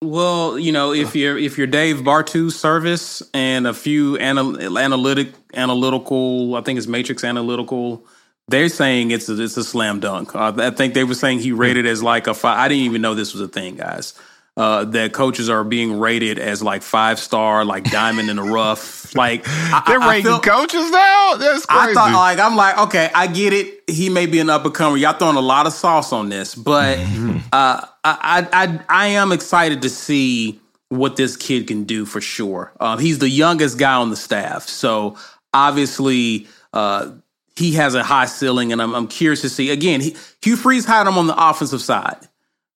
Well, 0.00 0.56
you 0.58 0.70
know, 0.70 0.92
if 0.92 1.16
you're 1.16 1.36
if 1.36 1.58
you're 1.58 1.66
Dave 1.66 1.96
Bartoo 1.98 2.52
service 2.52 3.20
and 3.34 3.66
a 3.66 3.74
few 3.74 4.16
anal- 4.18 4.78
analytic 4.78 5.32
analytical, 5.54 6.54
I 6.54 6.60
think 6.60 6.78
it's 6.78 6.86
Matrix 6.86 7.24
Analytical, 7.24 8.04
they're 8.46 8.68
saying 8.68 9.10
it's 9.10 9.28
a, 9.28 9.42
it's 9.42 9.56
a 9.56 9.64
slam 9.64 9.98
dunk. 9.98 10.36
Uh, 10.36 10.52
I 10.56 10.70
think 10.70 10.94
they 10.94 11.02
were 11.02 11.14
saying 11.14 11.40
he 11.40 11.50
rated 11.50 11.84
as 11.84 12.00
like 12.00 12.28
a 12.28 12.34
five. 12.34 12.58
I 12.58 12.68
didn't 12.68 12.84
even 12.84 13.02
know 13.02 13.14
this 13.16 13.32
was 13.32 13.40
a 13.42 13.48
thing, 13.48 13.74
guys. 13.76 14.14
Uh, 14.58 14.84
that 14.86 15.12
coaches 15.12 15.48
are 15.48 15.62
being 15.62 16.00
rated 16.00 16.36
as 16.36 16.60
like 16.64 16.82
five 16.82 17.20
star, 17.20 17.64
like 17.64 17.84
diamond 17.92 18.28
in 18.28 18.34
the 18.36 18.42
rough. 18.42 19.14
Like 19.14 19.42
I, 19.46 19.84
They're 19.86 20.00
I- 20.00 20.04
I 20.06 20.10
rating 20.10 20.24
feel- 20.24 20.40
coaches 20.40 20.90
now. 20.90 21.34
That's 21.36 21.64
crazy. 21.64 21.90
I 21.90 21.94
thought 21.94 22.12
like 22.12 22.38
I'm 22.40 22.56
like 22.56 22.76
okay, 22.78 23.08
I 23.14 23.28
get 23.28 23.52
it. 23.52 23.84
He 23.88 24.08
may 24.10 24.26
be 24.26 24.40
an 24.40 24.50
up 24.50 24.64
and 24.64 24.74
comer. 24.74 24.96
Y'all 24.96 25.12
throwing 25.12 25.36
a 25.36 25.40
lot 25.40 25.66
of 25.68 25.72
sauce 25.72 26.12
on 26.12 26.28
this, 26.28 26.56
but 26.56 26.98
uh, 27.52 27.80
I, 27.82 27.86
I 28.04 28.48
I 28.52 28.80
I 28.88 29.06
am 29.08 29.30
excited 29.30 29.82
to 29.82 29.88
see 29.88 30.58
what 30.88 31.14
this 31.16 31.36
kid 31.36 31.68
can 31.68 31.84
do 31.84 32.04
for 32.04 32.20
sure. 32.20 32.72
Uh, 32.80 32.96
he's 32.96 33.18
the 33.20 33.28
youngest 33.28 33.78
guy 33.78 33.94
on 33.94 34.10
the 34.10 34.16
staff, 34.16 34.62
so 34.64 35.16
obviously 35.54 36.46
uh, 36.72 37.10
he 37.56 37.72
has 37.74 37.94
a 37.94 38.02
high 38.02 38.26
ceiling, 38.26 38.72
and 38.72 38.80
I'm, 38.80 38.94
I'm 38.94 39.06
curious 39.08 39.40
to 39.42 39.48
see. 39.48 39.70
Again, 39.70 40.00
he, 40.00 40.16
Hugh 40.42 40.56
Freeze 40.56 40.84
had 40.86 41.06
him 41.06 41.18
on 41.18 41.26
the 41.26 41.48
offensive 41.48 41.80
side. 41.82 42.16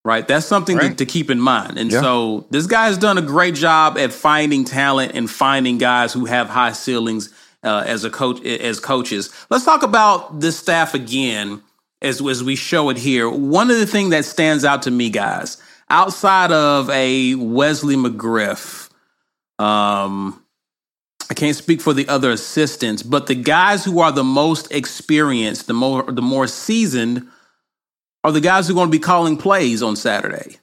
Right, 0.04 0.26
that's 0.26 0.46
something 0.46 0.78
to, 0.78 0.86
Right. 0.88 0.98
to 0.98 1.06
keep 1.06 1.30
in 1.30 1.38
mind. 1.40 1.78
And 1.78 1.90
Yeah. 1.90 2.00
so 2.00 2.46
this 2.50 2.66
guy 2.66 2.86
has 2.86 2.98
done 2.98 3.18
a 3.18 3.22
great 3.22 3.54
job 3.54 3.96
at 3.96 4.12
finding 4.12 4.64
talent 4.64 5.12
and 5.14 5.30
finding 5.30 5.78
guys 5.78 6.12
who 6.12 6.24
have 6.24 6.48
high 6.48 6.72
ceilings 6.72 7.28
uh, 7.64 7.84
as 7.86 8.02
a 8.04 8.10
coach 8.10 8.44
as 8.44 8.80
coaches. 8.80 9.30
Let's 9.48 9.64
talk 9.64 9.84
about 9.84 10.40
this 10.40 10.58
staff 10.58 10.94
again 10.94 11.60
as 12.00 12.20
as 12.20 12.42
we 12.42 12.56
show 12.56 12.90
it 12.90 12.96
here. 12.96 13.30
One 13.30 13.70
of 13.70 13.78
the 13.78 13.86
things 13.86 14.10
that 14.10 14.24
stands 14.24 14.64
out 14.64 14.82
to 14.82 14.90
me, 14.90 15.08
guys, 15.08 15.58
outside 15.88 16.50
of 16.50 16.90
a 16.90 17.36
Wesley 17.36 17.94
McGriff, 17.94 18.88
um, 19.60 20.42
I 21.30 21.34
can't 21.34 21.54
speak 21.56 21.80
for 21.80 21.92
the 21.92 22.08
other 22.08 22.32
assistants, 22.32 23.04
but 23.04 23.28
the 23.28 23.36
guys 23.36 23.84
who 23.84 24.00
are 24.00 24.10
the 24.10 24.24
most 24.24 24.72
experienced, 24.72 25.68
the 25.68 25.74
more 25.74 26.02
the 26.02 26.20
more 26.22 26.48
seasoned, 26.48 27.28
are 28.24 28.32
the 28.32 28.40
guys 28.40 28.66
who 28.66 28.74
are 28.74 28.76
going 28.76 28.88
to 28.88 28.92
be 28.92 28.98
calling 28.98 29.37
plays 29.37 29.82
on 29.82 29.96
Saturday. 29.96 30.56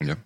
Yeah. 0.00 0.16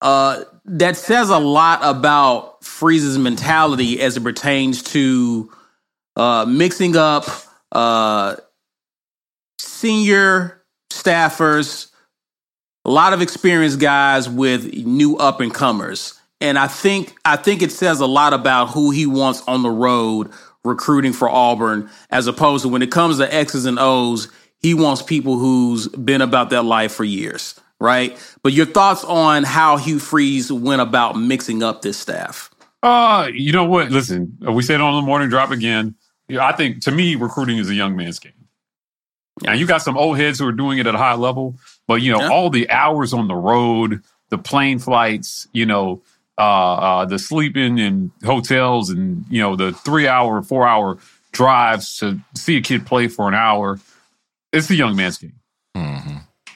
Uh, 0.00 0.44
that 0.64 0.96
says 0.96 1.30
a 1.30 1.38
lot 1.38 1.80
about 1.82 2.64
Freeze's 2.64 3.18
mentality 3.18 4.00
as 4.00 4.16
it 4.16 4.22
pertains 4.22 4.82
to 4.82 5.50
uh, 6.16 6.44
mixing 6.46 6.96
up 6.96 7.24
uh, 7.70 8.36
senior 9.58 10.62
staffers, 10.92 11.90
a 12.84 12.90
lot 12.90 13.12
of 13.12 13.22
experienced 13.22 13.80
guys 13.80 14.28
with 14.28 14.72
new 14.74 15.16
up 15.16 15.40
and 15.40 15.54
comers. 15.54 16.18
And 16.40 16.58
I 16.58 16.66
think 16.66 17.14
I 17.24 17.36
think 17.36 17.62
it 17.62 17.70
says 17.70 18.00
a 18.00 18.06
lot 18.06 18.32
about 18.32 18.70
who 18.70 18.90
he 18.90 19.06
wants 19.06 19.42
on 19.46 19.62
the 19.62 19.70
road 19.70 20.32
recruiting 20.64 21.12
for 21.12 21.28
Auburn, 21.28 21.88
as 22.10 22.26
opposed 22.26 22.62
to 22.62 22.68
when 22.68 22.82
it 22.82 22.90
comes 22.90 23.18
to 23.18 23.34
X's 23.34 23.66
and 23.66 23.78
O's, 23.78 24.28
he 24.62 24.74
wants 24.74 25.02
people 25.02 25.38
who's 25.38 25.88
been 25.88 26.20
about 26.22 26.50
that 26.50 26.62
life 26.64 26.92
for 26.92 27.04
years, 27.04 27.58
right? 27.80 28.16
But 28.42 28.52
your 28.52 28.66
thoughts 28.66 29.04
on 29.04 29.42
how 29.44 29.76
Hugh 29.76 29.98
Freeze 29.98 30.52
went 30.52 30.80
about 30.80 31.16
mixing 31.16 31.62
up 31.62 31.82
this 31.82 31.98
staff? 31.98 32.50
Uh, 32.82 33.28
you 33.32 33.52
know 33.52 33.64
what? 33.64 33.90
Listen, 33.90 34.36
we 34.40 34.62
said 34.62 34.80
on 34.80 34.94
the 34.94 35.06
morning 35.06 35.28
drop 35.28 35.50
again. 35.50 35.94
I 36.40 36.52
think 36.52 36.82
to 36.82 36.90
me, 36.90 37.14
recruiting 37.16 37.58
is 37.58 37.68
a 37.68 37.74
young 37.74 37.96
man's 37.96 38.18
game. 38.18 38.32
And 39.46 39.58
you 39.58 39.66
got 39.66 39.82
some 39.82 39.96
old 39.96 40.18
heads 40.18 40.38
who 40.38 40.46
are 40.46 40.52
doing 40.52 40.78
it 40.78 40.86
at 40.86 40.94
a 40.94 40.98
high 40.98 41.14
level, 41.14 41.56
but 41.86 42.02
you 42.02 42.12
know, 42.12 42.20
Yeah. 42.20 42.28
all 42.28 42.50
the 42.50 42.70
hours 42.70 43.12
on 43.12 43.28
the 43.28 43.34
road, 43.34 44.02
the 44.30 44.38
plane 44.38 44.78
flights, 44.78 45.48
you 45.52 45.66
know, 45.66 46.02
uh, 46.38 46.74
uh, 46.74 47.04
the 47.04 47.18
sleeping 47.18 47.78
in 47.78 48.10
hotels 48.24 48.90
and, 48.90 49.24
you 49.28 49.40
know, 49.40 49.56
the 49.56 49.72
three 49.72 50.06
hour, 50.08 50.42
four 50.42 50.66
hour 50.66 50.98
drives 51.32 51.98
to 51.98 52.18
see 52.34 52.56
a 52.56 52.60
kid 52.60 52.86
play 52.86 53.08
for 53.08 53.28
an 53.28 53.34
hour. 53.34 53.78
It's 54.52 54.70
a 54.70 54.74
young 54.74 54.96
man's 54.96 55.18
game. 55.18 55.34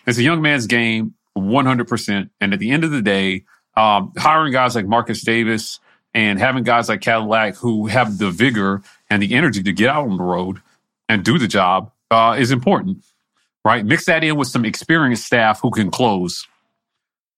It's 0.06 0.18
a 0.18 0.22
young 0.22 0.40
man's 0.40 0.66
game, 0.66 1.14
100%. 1.36 2.30
And 2.40 2.52
at 2.52 2.58
the 2.58 2.70
end 2.70 2.84
of 2.84 2.90
the 2.90 3.02
day, 3.02 3.44
um, 3.76 4.12
hiring 4.16 4.52
guys 4.52 4.74
like 4.74 4.86
Marcus 4.86 5.22
Davis 5.22 5.80
and 6.14 6.38
having 6.38 6.64
guys 6.64 6.88
like 6.88 7.00
Cadillac 7.00 7.56
who 7.56 7.86
have 7.86 8.18
the 8.18 8.30
vigor 8.30 8.82
and 9.10 9.22
the 9.22 9.34
energy 9.34 9.62
to 9.62 9.72
get 9.72 9.90
out 9.90 10.08
on 10.08 10.16
the 10.16 10.22
road 10.22 10.62
and 11.08 11.24
do 11.24 11.38
the 11.38 11.48
job 11.48 11.90
uh, 12.10 12.36
is 12.38 12.50
important, 12.50 13.04
right? 13.64 13.84
Mix 13.84 14.06
that 14.06 14.24
in 14.24 14.36
with 14.36 14.48
some 14.48 14.64
experienced 14.64 15.26
staff 15.26 15.60
who 15.60 15.70
can 15.70 15.90
close, 15.90 16.46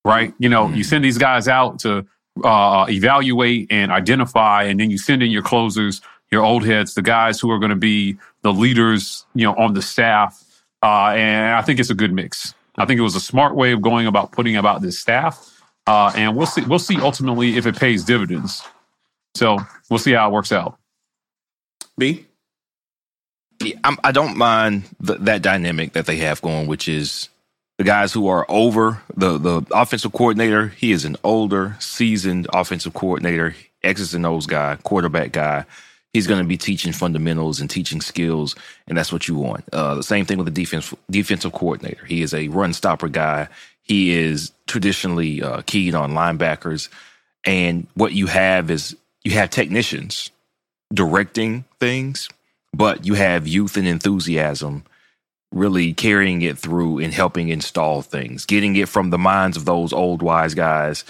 right? 0.05 0.33
You 0.39 0.49
know, 0.49 0.69
you 0.69 0.85
send 0.85 1.05
these 1.05 1.19
guys 1.19 1.49
out 1.49 1.81
to 1.81 2.07
uh, 2.45 2.87
evaluate 2.89 3.67
and 3.71 3.91
identify, 3.91 4.65
and 4.65 4.79
then 4.79 4.91
you 4.91 4.99
send 4.99 5.23
in 5.23 5.31
your 5.31 5.43
closers, 5.43 6.01
your 6.31 6.45
old 6.45 6.65
heads, 6.65 6.95
the 6.95 7.03
guys 7.03 7.41
who 7.41 7.51
are 7.51 7.59
going 7.59 7.71
to 7.71 7.77
be 7.77 8.17
the 8.43 8.53
leaders, 8.53 9.27
you 9.35 9.45
know, 9.45 9.55
on 9.55 9.75
the 9.75 9.83
staff. 9.83 10.45
Uh, 10.83 11.15
and 11.17 11.55
I 11.55 11.63
think 11.63 11.81
it's 11.81 11.91
a 11.91 11.95
good 11.95 12.13
mix. 12.13 12.55
I 12.77 12.85
think 12.85 12.99
it 12.99 13.03
was 13.03 13.17
a 13.17 13.21
smart 13.21 13.57
way 13.57 13.73
of 13.73 13.83
going 13.83 14.07
about 14.07 14.33
putting 14.33 14.57
about 14.57 14.83
this 14.83 14.99
staff. 14.99 15.55
Uh, 15.87 16.13
and 16.15 16.37
we'll 16.37 16.47
see. 16.47 16.63
We'll 16.63 16.79
see 16.79 17.01
ultimately 17.01 17.57
if 17.57 17.67
it 17.67 17.77
pays 17.77 18.05
dividends. 18.05 18.63
So 19.35 19.59
we'll 19.89 19.99
see 19.99 20.13
how 20.13 20.29
it 20.29 20.33
works 20.33 20.53
out. 20.53 20.79
B. 21.97 22.27
Yeah, 23.63 23.77
I'm, 23.83 23.97
I 24.05 24.13
don't 24.13 24.37
mind 24.37 24.85
the, 25.01 25.15
that 25.17 25.43
dynamic 25.43 25.95
that 25.95 26.07
they 26.07 26.17
have 26.19 26.41
going, 26.43 26.69
which 26.69 26.89
is 26.89 27.29
the 27.79 27.85
guys 27.85 28.13
who 28.13 28.29
are 28.29 28.47
over 28.49 29.03
the 29.17 29.39
the 29.39 29.67
offensive 29.73 30.13
coordinator. 30.13 30.69
He 30.69 30.93
is 30.93 31.05
an 31.05 31.17
older, 31.25 31.77
seasoned 31.81 32.47
offensive 32.53 32.95
coordinator, 32.95 33.57
X's 33.83 34.15
and 34.15 34.27
O's 34.27 34.47
guy, 34.47 34.77
quarterback 34.83 35.33
guy. 35.33 35.65
He's 36.13 36.27
going 36.27 36.41
to 36.41 36.49
be 36.49 36.57
teaching 36.57 36.93
fundamentals 36.93 37.61
and 37.61 37.69
teaching 37.69 38.01
skills, 38.01 38.57
and 38.87 38.97
that's 38.97 39.13
what 39.13 39.29
you 39.29 39.35
want. 39.35 39.65
Uh, 39.73 39.95
the 39.95 40.03
same 40.03 40.25
thing 40.25 40.39
with 40.39 40.47
the 40.47 40.51
defense 40.51 40.95
defensive 41.11 41.53
coordinator. 41.53 42.05
He 42.07 42.23
is 42.23 42.33
a 42.33 42.49
run 42.49 42.73
stopper 42.73 43.09
guy. 43.09 43.49
He 43.83 44.11
is 44.11 44.53
traditionally 44.67 45.43
uh, 45.43 45.63
keyed 45.63 45.95
on 45.95 46.13
linebackers. 46.13 46.89
And 47.45 47.87
what 47.95 48.13
you 48.13 48.27
have 48.27 48.71
is 48.71 48.97
you 49.23 49.33
have 49.33 49.51
technicians 49.51 50.31
directing 50.93 51.65
things, 51.79 52.29
but 52.73 53.07
you 53.07 53.15
have 53.15 53.47
youth 53.47 53.77
and 53.77 53.87
enthusiasm 53.87 54.85
really 55.53 55.95
carrying 55.95 56.43
it 56.43 56.59
through 56.59 56.99
and 56.99 57.13
helping 57.13 57.49
install 57.49 58.03
things, 58.03 58.45
getting 58.45 58.77
it 58.77 58.89
from 58.89 59.11
the 59.11 59.19
minds 59.19 59.57
of 59.57 59.65
those 59.65 59.93
old 59.93 60.23
wise 60.23 60.55
guys 60.55 61.05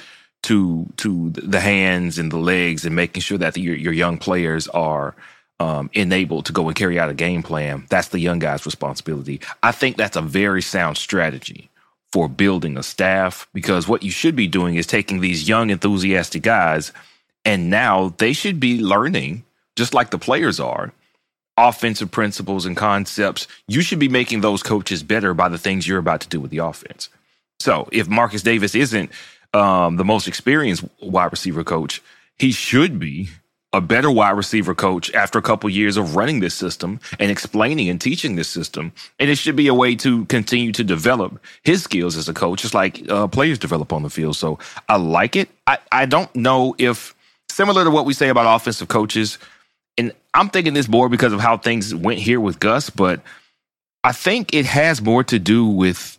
to 0.45 0.87
to 0.99 1.31
the 1.31 1.61
hands 1.61 2.19
and 2.19 2.31
the 2.33 2.39
legs, 2.39 2.85
and 2.85 2.95
making 2.95 3.23
sure 3.23 3.39
that 3.39 3.55
the, 3.55 3.61
your, 3.61 3.77
your 3.77 3.93
young 3.93 4.19
players 4.19 4.69
are 4.69 5.15
um, 5.61 5.91
enabled 5.93 6.47
to 6.47 6.53
go 6.53 6.69
and 6.69 6.77
carry 6.77 6.99
out 6.99 7.11
a 7.11 7.15
game 7.15 7.43
plan. 7.43 7.87
That's 7.89 8.09
the 8.09 8.21
young 8.21 8.39
guy's 8.39 8.65
responsibility. 8.65 9.41
I 9.63 9.73
think 9.73 9.97
that's 9.97 10.17
a 10.17 10.23
very 10.23 10.63
sound 10.63 10.97
strategy 10.97 11.71
for 12.13 12.29
building 12.29 12.79
a 12.79 12.83
staff 12.83 13.49
because 13.53 13.87
what 13.87 14.03
you 14.03 14.11
should 14.11 14.35
be 14.35 14.47
doing 14.47 14.77
is 14.77 14.87
taking 14.87 15.21
these 15.21 15.49
young 15.49 15.71
enthusiastic 15.71 16.43
guys 16.43 16.93
and 17.45 17.71
now 17.71 18.15
they 18.19 18.33
should 18.33 18.59
be 18.61 18.81
learning 18.81 19.45
just 19.77 19.95
like 19.95 20.11
the 20.11 20.19
players 20.19 20.59
are 20.59 20.93
offensive 21.59 22.11
principles 22.11 22.67
and 22.67 22.77
concepts, 22.77 23.49
you 23.67 23.81
should 23.81 23.99
be 23.99 24.09
making 24.09 24.41
those 24.41 24.63
coaches 24.63 25.03
better 25.03 25.35
by 25.35 25.49
the 25.49 25.59
things 25.59 25.87
you're 25.87 25.99
about 25.99 26.21
to 26.21 26.29
do 26.29 26.41
with 26.41 26.51
the 26.51 26.59
offense. 26.59 27.09
So 27.59 27.89
if 27.91 28.09
Marcus 28.09 28.43
Davis 28.43 28.75
isn't 28.75 29.11
um, 29.55 29.97
the 29.97 30.05
most 30.05 30.29
experienced 30.29 30.85
wide 31.01 31.31
receiver 31.33 31.65
coach, 31.65 32.03
he 32.39 32.53
should 32.53 32.99
be 32.99 33.29
a 33.73 33.81
better 33.81 34.11
wide 34.11 34.31
receiver 34.31 34.75
coach 34.75 35.13
after 35.13 35.39
a 35.39 35.43
couple 35.43 35.69
years 35.69 35.97
of 35.97 36.17
running 36.17 36.41
this 36.41 36.55
system 36.55 37.01
and 37.19 37.31
explaining 37.31 37.89
and 37.89 38.01
teaching 38.01 38.35
this 38.35 38.49
system. 38.49 38.93
And 39.19 39.29
it 39.29 39.37
should 39.37 39.57
be 39.57 39.69
a 39.69 39.75
way 39.75 39.95
to 39.97 40.25
continue 40.27 40.73
to 40.73 40.85
develop 40.85 41.39
his 41.63 41.83
skills 41.83 42.17
as 42.17 42.29
a 42.29 42.35
coach, 42.35 42.63
just 42.63 42.75
like 42.75 43.09
uh, 43.11 43.27
players 43.27 43.59
develop 43.59 43.93
on 43.93 44.03
the 44.03 44.11
field. 44.11 44.37
So 44.37 44.59
I 44.89 44.97
like 44.97 45.37
it. 45.37 45.51
I, 45.67 45.79
I 45.93 46.07
don't 46.07 46.35
know 46.35 46.75
if 46.79 47.15
similar 47.51 47.85
to 47.85 47.91
what 47.91 48.07
we 48.07 48.15
say 48.15 48.29
about 48.29 48.57
offensive 48.57 48.89
coaches, 48.89 49.39
and 49.99 50.13
I'm 50.33 50.49
thinking 50.49 50.73
this 50.73 50.89
more 50.89 51.09
because 51.09 51.33
of 51.33 51.41
how 51.41 51.59
things 51.59 51.95
went 51.95 52.21
here 52.21 52.41
with 52.41 52.61
Gus, 52.61 52.89
but 52.89 53.21
I 54.03 54.13
think 54.13 54.55
it 54.55 54.65
has 54.65 55.03
more 55.03 55.25
to 55.25 55.39
do 55.39 55.67
with 55.67 56.18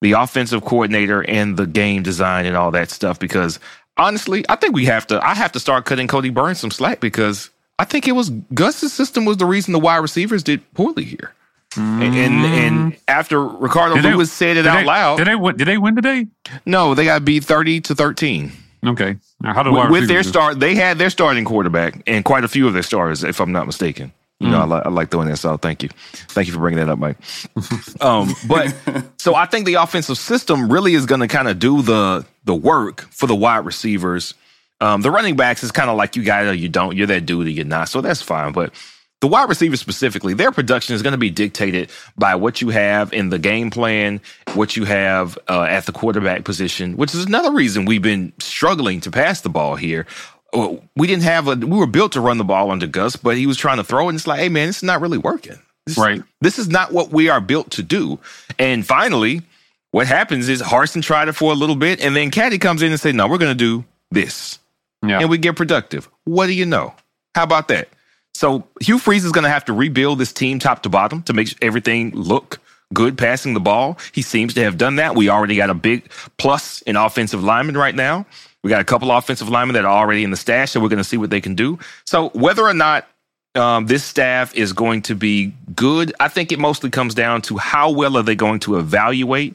the 0.00 0.12
offensive 0.12 0.64
coordinator 0.64 1.22
and 1.28 1.56
the 1.56 1.66
game 1.66 2.02
design 2.02 2.46
and 2.46 2.56
all 2.56 2.70
that 2.72 2.90
stuff. 2.90 3.18
Because 3.18 3.58
honestly, 3.96 4.44
I 4.48 4.56
think 4.56 4.74
we 4.74 4.86
have 4.86 5.06
to. 5.08 5.24
I 5.24 5.34
have 5.34 5.52
to 5.52 5.60
start 5.60 5.84
cutting 5.84 6.08
Cody 6.08 6.30
Burns 6.30 6.60
some 6.60 6.70
slack 6.70 7.00
because 7.00 7.50
I 7.78 7.84
think 7.84 8.08
it 8.08 8.12
was 8.12 8.30
Gus's 8.54 8.92
system 8.92 9.24
was 9.24 9.36
the 9.36 9.46
reason 9.46 9.72
the 9.72 9.78
wide 9.78 9.98
receivers 9.98 10.42
did 10.42 10.72
poorly 10.74 11.04
here. 11.04 11.32
Mm. 11.72 12.02
And 12.02 12.46
and 12.46 12.96
after 13.06 13.46
Ricardo 13.46 13.96
did 13.96 14.04
Lewis 14.04 14.30
they, 14.30 14.46
said 14.46 14.56
it 14.56 14.66
out 14.66 14.80
they, 14.80 14.84
loud, 14.84 15.16
did 15.18 15.26
they 15.26 15.36
win? 15.36 15.56
Did 15.56 15.68
they 15.68 15.78
win 15.78 15.94
today? 15.94 16.26
No, 16.64 16.94
they 16.94 17.04
got 17.04 17.24
beat 17.24 17.44
thirty 17.44 17.80
to 17.82 17.94
thirteen. 17.94 18.52
Okay. 18.86 19.16
Now, 19.40 19.54
how 19.54 19.62
do 19.62 19.72
with, 19.72 19.90
with 19.90 20.08
their 20.08 20.22
start? 20.22 20.60
They 20.60 20.74
had 20.74 20.98
their 20.98 21.10
starting 21.10 21.44
quarterback 21.44 22.02
and 22.06 22.24
quite 22.24 22.44
a 22.44 22.48
few 22.48 22.66
of 22.66 22.74
their 22.74 22.82
stars, 22.82 23.24
if 23.24 23.40
I'm 23.40 23.52
not 23.52 23.66
mistaken. 23.66 24.12
You 24.40 24.46
mm. 24.46 24.50
know, 24.52 24.60
I, 24.60 24.64
li- 24.64 24.82
I 24.84 24.88
like 24.88 25.10
doing 25.10 25.28
that 25.28 25.36
So 25.36 25.56
Thank 25.56 25.82
you, 25.82 25.88
thank 25.88 26.46
you 26.46 26.52
for 26.52 26.60
bringing 26.60 26.78
that 26.78 26.88
up, 26.88 26.98
Mike. 26.98 27.16
um, 28.00 28.34
but 28.46 28.74
so 29.16 29.34
I 29.34 29.46
think 29.46 29.66
the 29.66 29.74
offensive 29.74 30.18
system 30.18 30.70
really 30.70 30.94
is 30.94 31.06
going 31.06 31.20
to 31.20 31.28
kind 31.28 31.48
of 31.48 31.58
do 31.58 31.82
the 31.82 32.24
the 32.44 32.54
work 32.54 33.02
for 33.10 33.26
the 33.26 33.36
wide 33.36 33.66
receivers. 33.66 34.34
Um, 34.80 35.02
the 35.02 35.10
running 35.10 35.34
backs 35.34 35.64
is 35.64 35.72
kind 35.72 35.90
of 35.90 35.96
like 35.96 36.14
you 36.14 36.22
got 36.22 36.46
or 36.46 36.54
you 36.54 36.68
don't. 36.68 36.96
You're 36.96 37.08
that 37.08 37.26
dude 37.26 37.48
or 37.48 37.50
you're 37.50 37.64
not. 37.64 37.88
So 37.88 38.00
that's 38.00 38.22
fine. 38.22 38.52
But 38.52 38.72
the 39.20 39.26
wide 39.26 39.48
receivers 39.48 39.80
specifically, 39.80 40.34
their 40.34 40.52
production 40.52 40.94
is 40.94 41.02
going 41.02 41.12
to 41.12 41.18
be 41.18 41.30
dictated 41.30 41.90
by 42.16 42.36
what 42.36 42.60
you 42.60 42.68
have 42.68 43.12
in 43.12 43.30
the 43.30 43.38
game 43.38 43.70
plan, 43.70 44.20
what 44.54 44.76
you 44.76 44.84
have 44.84 45.36
uh, 45.48 45.62
at 45.62 45.86
the 45.86 45.92
quarterback 45.92 46.44
position, 46.44 46.96
which 46.96 47.14
is 47.14 47.24
another 47.24 47.50
reason 47.50 47.84
we've 47.84 48.02
been 48.02 48.32
struggling 48.38 49.00
to 49.00 49.10
pass 49.10 49.40
the 49.40 49.48
ball 49.48 49.74
here. 49.74 50.06
We 50.52 51.06
didn't 51.06 51.24
have 51.24 51.48
a, 51.48 51.54
we 51.54 51.76
were 51.76 51.86
built 51.86 52.12
to 52.12 52.20
run 52.20 52.38
the 52.38 52.44
ball 52.44 52.70
under 52.70 52.86
Gus, 52.86 53.16
but 53.16 53.36
he 53.36 53.46
was 53.46 53.56
trying 53.56 53.76
to 53.76 53.84
throw 53.84 54.06
it. 54.06 54.10
And 54.10 54.16
it's 54.16 54.26
like, 54.26 54.40
hey, 54.40 54.48
man, 54.48 54.66
this 54.68 54.78
is 54.78 54.82
not 54.82 55.00
really 55.00 55.18
working. 55.18 55.58
This, 55.86 55.98
right. 55.98 56.22
This 56.40 56.58
is 56.58 56.68
not 56.68 56.92
what 56.92 57.10
we 57.10 57.28
are 57.28 57.40
built 57.40 57.70
to 57.72 57.82
do. 57.82 58.18
And 58.58 58.86
finally, 58.86 59.42
what 59.90 60.06
happens 60.06 60.48
is 60.48 60.62
Harsin 60.62 61.02
tried 61.02 61.28
it 61.28 61.32
for 61.32 61.52
a 61.52 61.54
little 61.54 61.76
bit, 61.76 62.00
and 62.00 62.16
then 62.16 62.30
Caddy 62.30 62.58
comes 62.58 62.82
in 62.82 62.90
and 62.90 63.00
says, 63.00 63.14
no, 63.14 63.26
we're 63.26 63.38
going 63.38 63.56
to 63.56 63.64
do 63.64 63.84
this. 64.10 64.58
Yeah. 65.06 65.20
And 65.20 65.30
we 65.30 65.38
get 65.38 65.56
productive. 65.56 66.08
What 66.24 66.46
do 66.46 66.52
you 66.52 66.66
know? 66.66 66.94
How 67.34 67.44
about 67.44 67.68
that? 67.68 67.88
So 68.34 68.66
Hugh 68.80 68.98
Freeze 68.98 69.24
is 69.24 69.32
going 69.32 69.44
to 69.44 69.50
have 69.50 69.64
to 69.66 69.72
rebuild 69.72 70.18
this 70.18 70.32
team 70.32 70.58
top 70.58 70.82
to 70.84 70.88
bottom 70.88 71.22
to 71.24 71.32
make 71.32 71.56
everything 71.62 72.10
look 72.12 72.60
good 72.94 73.18
passing 73.18 73.52
the 73.54 73.60
ball. 73.60 73.98
He 74.12 74.22
seems 74.22 74.54
to 74.54 74.62
have 74.62 74.78
done 74.78 74.96
that. 74.96 75.14
We 75.14 75.28
already 75.28 75.56
got 75.56 75.70
a 75.70 75.74
big 75.74 76.10
plus 76.36 76.82
in 76.82 76.96
offensive 76.96 77.42
linemen 77.44 77.76
right 77.76 77.94
now. 77.94 78.26
We 78.64 78.70
got 78.70 78.80
a 78.80 78.84
couple 78.84 79.10
offensive 79.10 79.48
linemen 79.48 79.74
that 79.74 79.84
are 79.84 79.96
already 79.96 80.24
in 80.24 80.30
the 80.30 80.36
stash, 80.36 80.72
so 80.72 80.80
we're 80.80 80.88
going 80.88 80.98
to 80.98 81.04
see 81.04 81.16
what 81.16 81.30
they 81.30 81.40
can 81.40 81.54
do. 81.54 81.78
So 82.04 82.30
whether 82.30 82.64
or 82.64 82.74
not 82.74 83.08
um, 83.54 83.86
this 83.86 84.04
staff 84.04 84.54
is 84.54 84.72
going 84.72 85.02
to 85.02 85.14
be 85.14 85.52
good, 85.74 86.12
I 86.18 86.28
think 86.28 86.50
it 86.52 86.58
mostly 86.58 86.90
comes 86.90 87.14
down 87.14 87.42
to 87.42 87.56
how 87.56 87.90
well 87.90 88.16
are 88.16 88.22
they 88.22 88.34
going 88.34 88.60
to 88.60 88.78
evaluate 88.78 89.54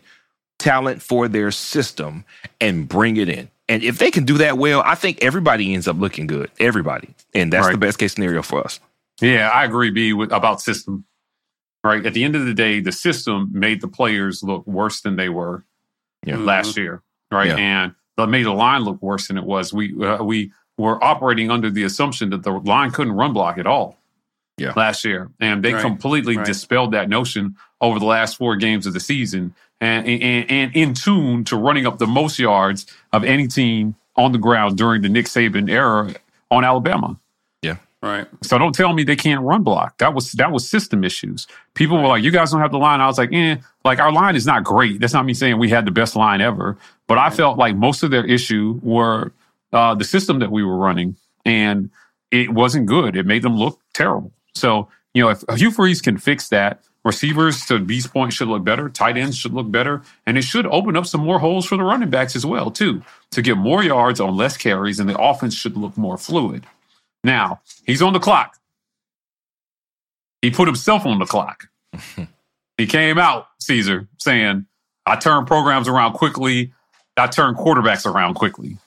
talent 0.59 1.01
for 1.01 1.27
their 1.27 1.51
system 1.51 2.23
and 2.61 2.87
bring 2.87 3.17
it 3.17 3.27
in. 3.27 3.49
And 3.69 3.83
if 3.83 3.97
they 3.97 4.11
can 4.11 4.25
do 4.25 4.37
that 4.39 4.57
well, 4.57 4.81
I 4.85 4.95
think 4.95 5.23
everybody 5.23 5.73
ends 5.73 5.87
up 5.87 5.97
looking 5.97 6.27
good. 6.27 6.49
Everybody. 6.59 7.09
And 7.33 7.51
that's 7.51 7.65
right. 7.65 7.71
the 7.71 7.77
best 7.77 7.97
case 7.97 8.13
scenario 8.13 8.41
for 8.41 8.63
us. 8.63 8.79
Yeah, 9.21 9.49
I 9.49 9.65
agree, 9.65 9.89
B, 9.89 10.13
with, 10.13 10.31
about 10.31 10.61
system. 10.61 11.05
Right. 11.83 12.05
At 12.05 12.13
the 12.13 12.23
end 12.23 12.35
of 12.35 12.45
the 12.45 12.53
day, 12.53 12.79
the 12.79 12.93
system 12.93 13.49
made 13.51 13.81
the 13.81 13.89
players 13.89 14.41
look 14.41 14.65
worse 14.65 15.01
than 15.01 15.17
they 15.17 15.27
were 15.27 15.65
yeah. 16.25 16.37
last 16.37 16.77
year. 16.77 17.01
Right. 17.29 17.47
Yeah. 17.49 17.57
And 17.57 17.95
that 18.17 18.27
made 18.27 18.45
the 18.45 18.53
line 18.53 18.81
look 18.81 19.01
worse 19.01 19.27
than 19.27 19.37
it 19.37 19.43
was. 19.43 19.73
We 19.73 19.93
uh, 20.03 20.23
we 20.23 20.51
were 20.77 21.03
operating 21.03 21.51
under 21.51 21.69
the 21.69 21.83
assumption 21.83 22.29
that 22.31 22.43
the 22.43 22.51
line 22.51 22.91
couldn't 22.91 23.13
run 23.13 23.33
block 23.33 23.57
at 23.57 23.67
all. 23.67 23.97
Yeah. 24.57 24.73
Last 24.75 25.03
year, 25.03 25.31
and 25.39 25.63
they 25.63 25.73
right. 25.73 25.81
completely 25.81 26.37
right. 26.37 26.45
dispelled 26.45 26.91
that 26.91 27.09
notion 27.09 27.55
over 27.81 27.97
the 27.97 28.05
last 28.05 28.37
four 28.37 28.55
games 28.55 28.85
of 28.85 28.93
the 28.93 28.99
season 28.99 29.55
and, 29.83 30.07
and, 30.07 30.51
and 30.51 30.75
in 30.75 30.93
tune 30.93 31.43
to 31.45 31.57
running 31.57 31.85
up 31.85 31.97
the 31.97 32.07
most 32.07 32.39
yards 32.39 32.85
of 33.11 33.23
any 33.23 33.47
team 33.47 33.95
on 34.15 34.31
the 34.31 34.37
ground 34.37 34.77
during 34.77 35.01
the 35.01 35.09
Nick 35.09 35.25
Saban 35.25 35.69
era 35.69 36.13
on 36.49 36.63
Alabama. 36.63 37.19
Right. 38.03 38.27
So 38.41 38.57
don't 38.57 38.75
tell 38.75 38.91
me 38.91 39.05
they 39.05 39.15
can't 39.15 39.41
run 39.43 39.63
block. 39.63 39.97
That 39.99 40.13
was 40.13 40.33
that 40.33 40.51
was 40.51 40.69
system 40.69 41.05
issues. 41.05 41.47
People 41.73 41.95
right. 41.95 42.03
were 42.03 42.09
like, 42.09 42.23
"You 42.23 42.31
guys 42.31 42.51
don't 42.51 42.59
have 42.59 42.73
the 42.73 42.77
line." 42.77 42.99
I 42.99 43.07
was 43.07 43.17
like, 43.17 43.31
"Eh, 43.31 43.55
like 43.85 43.99
our 43.99 44.11
line 44.11 44.35
is 44.35 44.45
not 44.45 44.65
great." 44.65 44.99
That's 44.99 45.13
not 45.13 45.25
me 45.25 45.33
saying 45.33 45.57
we 45.57 45.69
had 45.69 45.85
the 45.85 45.91
best 45.91 46.17
line 46.17 46.41
ever, 46.41 46.77
but 47.07 47.17
I 47.17 47.29
felt 47.29 47.57
like 47.57 47.77
most 47.77 48.03
of 48.03 48.11
their 48.11 48.25
issue 48.25 48.77
were 48.83 49.31
uh, 49.71 49.95
the 49.95 50.03
system 50.03 50.39
that 50.39 50.51
we 50.51 50.65
were 50.65 50.75
running, 50.75 51.15
and 51.45 51.89
it 52.29 52.49
wasn't 52.49 52.87
good. 52.87 53.15
It 53.15 53.25
made 53.25 53.41
them 53.41 53.55
look 53.55 53.79
terrible. 53.93 54.33
So 54.53 54.89
you 55.13 55.23
know, 55.23 55.29
if 55.29 55.41
Hugh 55.55 55.71
Freeze 55.71 56.01
can 56.01 56.17
fix 56.17 56.49
that, 56.49 56.83
Receivers 57.05 57.65
to 57.67 57.79
B's 57.79 58.07
point 58.07 58.33
should 58.33 58.49
look 58.49 58.65
better. 58.65 58.89
Tight 58.89 59.17
ends 59.17 59.37
should 59.37 59.53
look 59.53 59.71
better. 59.71 60.01
And 60.25 60.37
it 60.37 60.43
should 60.43 60.65
open 60.67 60.95
up 60.97 61.05
some 61.05 61.21
more 61.21 61.39
holes 61.39 61.65
for 61.65 61.77
the 61.77 61.83
running 61.83 62.09
backs 62.09 62.35
as 62.35 62.45
well, 62.45 62.71
too, 62.71 63.01
to 63.31 63.41
get 63.41 63.57
more 63.57 63.83
yards 63.83 64.19
on 64.19 64.37
less 64.37 64.57
carries, 64.57 64.99
and 64.99 65.09
the 65.09 65.17
offense 65.17 65.53
should 65.53 65.77
look 65.77 65.97
more 65.97 66.17
fluid. 66.17 66.65
Now, 67.23 67.61
he's 67.85 68.01
on 68.01 68.13
the 68.13 68.19
clock. 68.19 68.57
He 70.41 70.51
put 70.51 70.67
himself 70.67 71.05
on 71.05 71.19
the 71.19 71.25
clock. 71.25 71.69
he 72.77 72.85
came 72.85 73.17
out, 73.17 73.47
Caesar, 73.59 74.07
saying, 74.17 74.65
I 75.05 75.15
turn 75.15 75.45
programs 75.45 75.87
around 75.87 76.13
quickly. 76.13 76.73
I 77.15 77.27
turn 77.27 77.55
quarterbacks 77.55 78.05
around 78.05 78.33
quickly. 78.33 78.77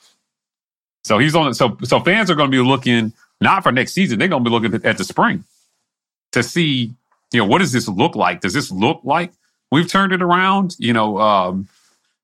So 1.04 1.18
he's 1.18 1.34
on 1.34 1.48
it. 1.48 1.54
So, 1.54 1.78
so 1.84 2.00
fans 2.00 2.30
are 2.30 2.34
going 2.34 2.50
to 2.50 2.56
be 2.56 2.62
looking 2.62 3.12
not 3.40 3.62
for 3.62 3.72
next 3.72 3.92
season. 3.92 4.18
They're 4.18 4.28
going 4.28 4.42
to 4.44 4.50
be 4.50 4.52
looking 4.52 4.74
at 4.84 4.98
the 4.98 5.04
spring 5.04 5.44
to 6.32 6.42
see 6.42 6.92
you 7.32 7.40
know, 7.40 7.46
what 7.46 7.58
does 7.58 7.72
this 7.72 7.88
look 7.88 8.14
like? 8.14 8.40
Does 8.40 8.54
this 8.54 8.70
look 8.70 9.00
like 9.04 9.32
we've 9.70 9.88
turned 9.88 10.12
it 10.12 10.22
around? 10.22 10.76
You 10.78 10.92
know, 10.92 11.18
um, 11.18 11.68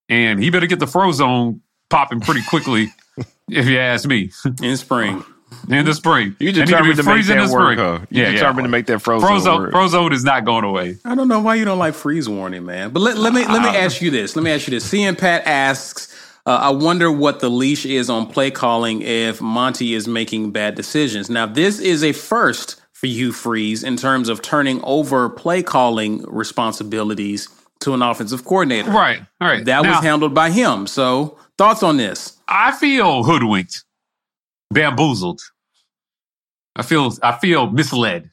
and 0.09 0.43
he 0.43 0.51
better 0.51 0.67
get 0.67 0.79
the 0.79 0.87
frozone 0.87 1.61
popping 1.91 2.21
pretty 2.21 2.43
quickly, 2.43 2.93
if 3.51 3.67
you 3.67 3.79
ask 3.79 4.07
me. 4.07 4.31
In 4.63 4.77
spring. 4.77 5.25
In 5.69 5.85
the 5.85 5.95
spring. 5.95 6.37
You 6.39 6.53
determined 6.53 6.97
to, 6.97 7.03
to 7.03 7.09
make 7.09 7.27
that 7.27 7.51
work, 7.51 7.79
huh? 7.79 8.01
You 8.11 8.23
yeah, 8.23 8.33
determined 8.33 8.59
yeah. 8.59 8.63
to 8.63 8.69
make 8.69 8.87
that 8.87 8.99
frozone 8.99 9.21
Frozone, 9.21 9.59
work. 9.59 9.73
frozone 9.73 10.13
is 10.13 10.25
not 10.25 10.45
going 10.45 10.65
away. 10.65 10.99
I 11.05 11.15
don't 11.15 11.29
know 11.29 11.41
why 11.41 11.55
you 11.57 11.65
don't 11.65 11.79
like 11.79 11.95
freeze 11.95 12.29
warning, 12.29 12.65
man. 12.65 12.91
But 12.91 13.01
let, 13.01 13.19
let 13.19 13.33
me 13.33 13.45
let 13.47 13.63
me 13.63 13.69
ask 13.69 14.01
you 14.01 14.11
this. 14.11 14.37
Let 14.37 14.43
me 14.43 14.51
ask 14.51 14.67
you 14.67 14.73
this. 14.73 14.91
CM 14.91 15.19
Pat 15.19 15.47
asks, 15.47 16.13
uh, 16.45 16.51
I 16.51 16.71
wonder 16.71 17.11
what 17.11 17.41
the 17.41 17.49
leash 17.49 17.87
is 17.87 18.11
on 18.11 18.27
play 18.27 18.51
calling 18.51 19.03
if 19.03 19.41
Monty 19.41 19.95
is 19.95 20.09
making 20.09 20.51
bad 20.51 20.75
decisions. 20.75 21.31
Now, 21.31 21.47
this 21.47 21.79
is 21.79 22.03
a 22.03 22.13
first 22.13 22.81
for 22.93 23.07
you, 23.07 23.33
Freeze 23.33 23.83
in 23.85 23.97
terms 23.97 24.29
of 24.29 24.43
turning 24.43 24.81
over 24.85 25.29
play 25.29 25.63
calling 25.63 26.23
responsibilities 26.23 27.49
to 27.81 27.95
an 27.95 28.03
offensive 28.03 28.45
coordinator. 28.45 28.91
Right. 28.91 29.21
All 29.41 29.49
right. 29.49 29.65
That 29.65 29.83
now, 29.83 29.91
was 29.91 30.05
handled 30.05 30.35
by 30.35 30.51
him. 30.51 30.87
So, 30.87 31.39
thoughts 31.59 31.83
on 31.83 31.97
this? 31.97 32.39
I 32.49 32.73
feel 32.73 33.25
hoodwinked, 33.25 33.85
bamboozled. 34.73 35.41
I 36.77 36.83
feel 36.83 37.13
I 37.23 37.33
feel 37.33 37.71
misled. 37.71 38.31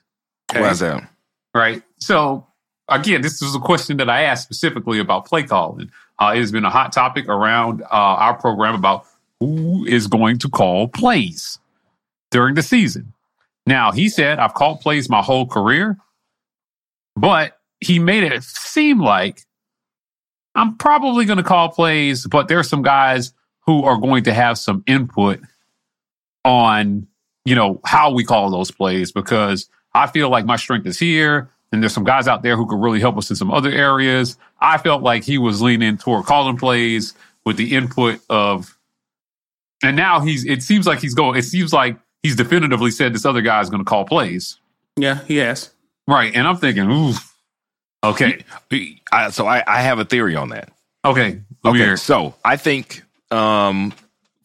Okay. 0.51 0.61
Why's 0.61 0.79
that? 0.79 1.09
Right. 1.53 1.83
So 1.99 2.47
again, 2.87 3.21
this 3.21 3.41
was 3.41 3.55
a 3.55 3.59
question 3.59 3.97
that 3.97 4.09
I 4.09 4.23
asked 4.23 4.43
specifically 4.43 4.99
about 4.99 5.25
play 5.25 5.43
calling. 5.43 5.91
Uh, 6.19 6.33
it 6.35 6.39
has 6.39 6.51
been 6.51 6.65
a 6.65 6.69
hot 6.69 6.91
topic 6.91 7.27
around 7.27 7.81
uh, 7.83 7.85
our 7.91 8.35
program 8.35 8.75
about 8.75 9.05
who 9.39 9.85
is 9.85 10.07
going 10.07 10.37
to 10.39 10.49
call 10.49 10.87
plays 10.87 11.59
during 12.31 12.55
the 12.55 12.63
season. 12.63 13.13
Now, 13.65 13.91
he 13.91 14.09
said, 14.09 14.39
I've 14.39 14.53
called 14.53 14.81
plays 14.81 15.09
my 15.09 15.21
whole 15.21 15.45
career, 15.45 15.97
but 17.15 17.59
he 17.79 17.99
made 17.99 18.23
it 18.23 18.43
seem 18.43 18.99
like 18.99 19.45
I'm 20.55 20.75
probably 20.77 21.25
going 21.25 21.37
to 21.37 21.43
call 21.43 21.69
plays, 21.69 22.25
but 22.25 22.47
there's 22.47 22.67
some 22.67 22.81
guys 22.81 23.33
who 23.65 23.83
are 23.83 23.97
going 23.97 24.23
to 24.23 24.33
have 24.33 24.57
some 24.57 24.83
input 24.87 25.39
on, 26.49 27.07
you 27.45 27.55
know, 27.55 27.79
how 27.85 28.11
we 28.11 28.23
call 28.23 28.49
those 28.49 28.71
plays 28.71 29.11
because 29.11 29.69
I 29.93 30.07
feel 30.07 30.29
like 30.29 30.45
my 30.45 30.55
strength 30.55 30.87
is 30.87 30.99
here. 30.99 31.49
And 31.71 31.83
there's 31.83 31.93
some 31.93 32.03
guys 32.03 32.27
out 32.27 32.41
there 32.41 32.57
who 32.57 32.65
could 32.65 32.81
really 32.81 32.99
help 32.99 33.15
us 33.17 33.29
in 33.29 33.35
some 33.35 33.51
other 33.51 33.71
areas. 33.71 34.37
I 34.59 34.79
felt 34.79 35.03
like 35.03 35.23
he 35.23 35.37
was 35.37 35.61
leaning 35.61 35.97
toward 35.97 36.25
calling 36.25 36.57
plays 36.57 37.13
with 37.45 37.57
the 37.57 37.75
input 37.75 38.19
of, 38.27 38.75
and 39.83 39.95
now 39.95 40.19
he's, 40.19 40.45
it 40.45 40.63
seems 40.63 40.87
like 40.87 40.99
he's 40.99 41.13
going, 41.13 41.37
it 41.37 41.43
seems 41.43 41.71
like 41.71 41.97
he's 42.23 42.35
definitively 42.35 42.89
said 42.89 43.13
this 43.13 43.23
other 43.23 43.41
guy 43.41 43.61
is 43.61 43.69
going 43.69 43.81
to 43.81 43.85
call 43.85 44.03
plays. 44.03 44.57
Yeah, 44.97 45.23
he 45.25 45.37
has. 45.37 45.69
Right. 46.07 46.33
And 46.33 46.47
I'm 46.47 46.57
thinking, 46.57 46.89
ooh, 46.89 47.13
okay. 48.03 48.43
I, 49.11 49.29
so 49.29 49.45
I, 49.45 49.63
I 49.67 49.81
have 49.81 49.99
a 49.99 50.05
theory 50.05 50.35
on 50.35 50.49
that. 50.49 50.71
Okay. 51.05 51.39
Okay, 51.63 51.77
hear. 51.77 51.97
so 51.97 52.33
I 52.43 52.57
think 52.57 53.03
um, 53.29 53.93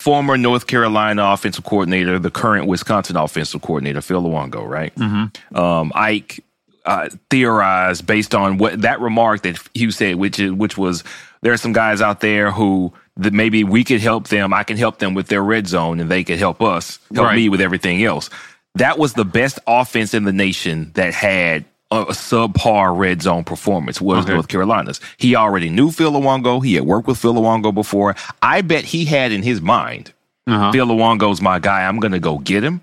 former 0.05 0.37
North 0.37 0.67
Carolina 0.67 1.25
offensive 1.33 1.65
coordinator, 1.65 2.19
the 2.19 2.31
current 2.31 2.67
Wisconsin 2.67 3.17
offensive 3.17 3.63
coordinator, 3.63 4.03
Phil 4.03 4.21
Longo, 4.21 4.63
right? 4.63 4.95
Mm-hmm. 4.97 5.57
Um, 5.57 5.93
Ike 5.95 6.45
uh, 6.85 7.09
theorized 7.31 8.07
based 8.07 8.35
on 8.35 8.59
what 8.59 8.83
that 8.83 9.01
remark 9.01 9.41
that 9.45 9.59
Hugh 9.73 9.91
said, 9.91 10.17
which 10.17 10.39
is 10.39 10.53
which 10.53 10.77
was 10.77 11.05
there 11.41 11.55
are 11.55 11.57
some 11.57 11.73
guys 11.73 12.03
out 12.03 12.21
there 12.21 12.51
who 12.51 12.93
that 13.17 13.33
maybe 13.33 13.65
we 13.65 13.83
could 13.83 14.03
help 14.03 14.29
them. 14.29 14.53
I 14.53 14.63
can 14.63 14.77
help 14.77 14.99
them 14.99 15.15
with 15.15 15.29
their 15.29 15.43
red 15.43 15.67
zone, 15.67 16.01
and 16.01 16.11
they 16.11 16.23
could 16.23 16.39
help 16.39 16.61
us 16.61 16.99
help 17.15 17.29
Right. 17.29 17.37
me 17.37 17.49
with 17.49 17.63
everything 17.63 18.05
else. 18.05 18.29
That 18.75 18.99
was 18.99 19.15
the 19.15 19.25
best 19.25 19.59
offense 19.67 20.13
in 20.13 20.25
the 20.25 20.33
nation 20.33 20.91
that 20.95 21.15
had 21.15 21.65
a, 22.03 22.07
subpar 22.13 22.97
red 22.97 23.23
zone 23.23 23.45
performance 23.45 24.01
was 24.01 24.25
Okay. 24.25 24.35
North 24.35 24.49
Carolina's. 24.49 25.01
He 25.17 25.35
already 25.37 25.71
knew 25.71 25.91
Phil 25.91 26.11
Longo. 26.11 26.61
He 26.61 26.75
had 26.75 26.85
worked 26.85 27.07
with 27.07 27.19
Phil 27.19 27.35
Longo 27.35 27.73
before. 27.73 28.15
I 28.43 28.61
bet 28.63 28.85
he 28.85 29.05
had 29.05 29.33
in 29.33 29.43
his 29.43 29.61
mind, 29.61 30.13
Uh-huh. 30.47 30.73
Phil 30.73 30.87
Longo's 30.87 31.41
my 31.41 31.59
guy. 31.59 31.85
I'm 31.85 31.99
going 32.01 32.13
to 32.13 32.21
go 32.21 32.39
get 32.39 32.63
him. 32.65 32.81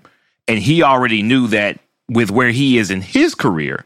And 0.48 0.58
he 0.58 0.82
already 0.82 1.22
knew 1.22 1.46
that 1.48 1.78
with 2.08 2.30
where 2.30 2.50
he 2.50 2.78
is 2.78 2.90
in 2.90 3.00
his 3.00 3.34
career, 3.34 3.84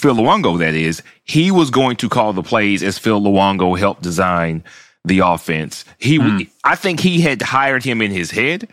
Phil 0.00 0.14
Longo, 0.14 0.56
that 0.58 0.74
is, 0.74 1.02
he 1.24 1.50
was 1.50 1.70
going 1.70 1.96
to 1.96 2.08
call 2.08 2.32
the 2.32 2.42
plays 2.42 2.82
as 2.82 2.98
Phil 2.98 3.20
Longo 3.22 3.74
helped 3.74 4.02
design 4.02 4.64
the 5.04 5.20
offense. 5.20 5.84
He, 5.98 6.18
I 6.64 6.74
think 6.76 7.00
he 7.00 7.20
had 7.20 7.42
hired 7.42 7.84
him 7.84 8.00
in 8.02 8.10
his 8.10 8.30
head 8.30 8.66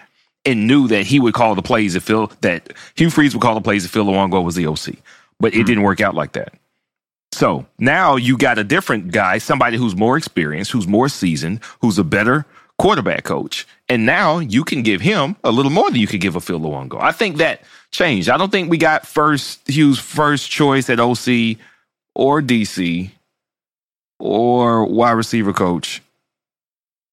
and 0.45 0.65
knew 0.65 0.87
that 0.87 1.05
he 1.05 1.19
would 1.19 1.33
call 1.35 1.53
the 1.53 1.61
plays 1.61 1.93
if 1.95 2.03
Phil, 2.03 2.31
that 2.41 2.73
Hugh 2.95 3.09
Freeze 3.11 3.35
would 3.35 3.41
call 3.43 3.53
the 3.53 3.61
plays 3.61 3.85
if 3.85 3.91
Phil 3.91 4.05
Longo 4.05 4.41
was 4.41 4.55
the 4.55 4.65
OC. 4.65 4.95
But 5.41 5.54
it 5.54 5.62
hmm. 5.62 5.65
didn't 5.65 5.84
work 5.84 5.99
out 5.99 6.15
like 6.15 6.34
that. 6.34 6.54
So 7.34 7.65
now 7.80 8.15
you 8.17 8.38
got 8.38 8.60
a 8.60 8.63
different 8.63 9.12
guy, 9.12 9.38
somebody 9.38 9.77
who's 9.77 9.95
more 9.95 10.17
experienced, 10.17 10.71
who's 10.71 10.88
more 10.88 11.10
seasoned, 11.10 11.62
who's 11.82 11.97
a 11.97 12.04
better 12.04 12.45
quarterback 12.77 13.23
coach. 13.23 13.67
And 13.89 14.06
now 14.06 14.39
you 14.39 14.63
can 14.63 14.82
give 14.84 15.01
him 15.01 15.36
a 15.43 15.51
little 15.51 15.71
more 15.71 15.89
than 15.89 15.99
you 15.99 16.08
could 16.08 16.21
give 16.21 16.36
a 16.36 16.41
Phil 16.41 16.60
Longo. 16.60 16.99
I 16.99 17.12
think 17.12 17.38
that 17.38 17.62
changed. 17.91 18.30
I 18.30 18.38
don't 18.38 18.51
think 18.51 18.69
we 18.69 18.77
got 18.77 19.06
first 19.06 19.67
Hughes 19.67 19.99
first 19.99 20.49
choice 20.49 20.89
at 20.89 20.99
OC 20.99 21.58
or 22.15 22.41
DC 22.41 23.12
or 24.19 24.86
wide 24.86 25.12
receiver 25.12 25.54
coach. 25.54 26.01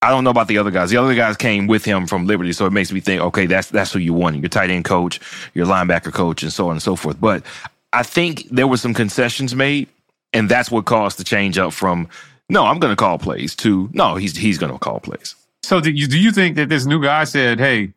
I 0.01 0.11
don't 0.11 0.23
know 0.23 0.31
about 0.31 0.47
the 0.47 0.59
other 0.59 0.71
guys. 0.71 0.91
The 0.91 0.97
other 0.97 1.15
guys 1.15 1.37
came 1.37 1.67
with 1.67 1.85
him 1.85 2.07
from 2.07 2.27
Liberty, 2.27 2.53
so 2.53 2.67
it 2.67 2.73
makes 2.73 2.93
me 2.93 3.01
think, 3.01 3.21
okay, 3.21 3.47
that's 3.47 3.69
that's 3.69 3.93
who 3.93 3.99
you 3.99 4.15
want. 4.15 4.37
Your 4.37 4.49
tight 4.49 4.71
end 4.71 4.85
coach, 4.85 5.21
your 5.55 5.67
linebacker 5.67 6.13
coach, 6.13 6.43
and 6.43 6.53
so 6.53 6.67
on 6.67 6.73
and 6.73 6.83
so 6.83 6.95
forth. 6.95 7.21
But 7.21 7.43
I 7.93 8.03
think 8.03 8.49
there 8.51 8.67
were 8.67 8.77
some 8.77 8.95
concessions 8.95 9.55
made, 9.55 9.89
and 10.33 10.49
that's 10.49 10.71
what 10.71 10.85
caused 10.85 11.19
the 11.19 11.25
change 11.25 11.59
up 11.59 11.73
from 11.73 12.09
no, 12.51 12.65
I'm 12.65 12.79
going 12.79 12.93
to 12.93 12.97
call 12.97 13.19
plays 13.19 13.55
to 13.57 13.89
no, 13.93 14.17
he's 14.17 14.37
he's 14.37 14.59
going 14.59 14.73
to 14.73 14.79
call 14.79 15.01
plays. 15.01 15.35
So 15.63 15.81
do 15.81 15.91
you, 15.91 16.07
do 16.07 16.19
you 16.19 16.33
think 16.33 16.57
that 16.57 16.69
this 16.69 16.87
new 16.87 17.03
guy 17.03 17.25
said, 17.25 17.59
"Hey, 17.59 17.93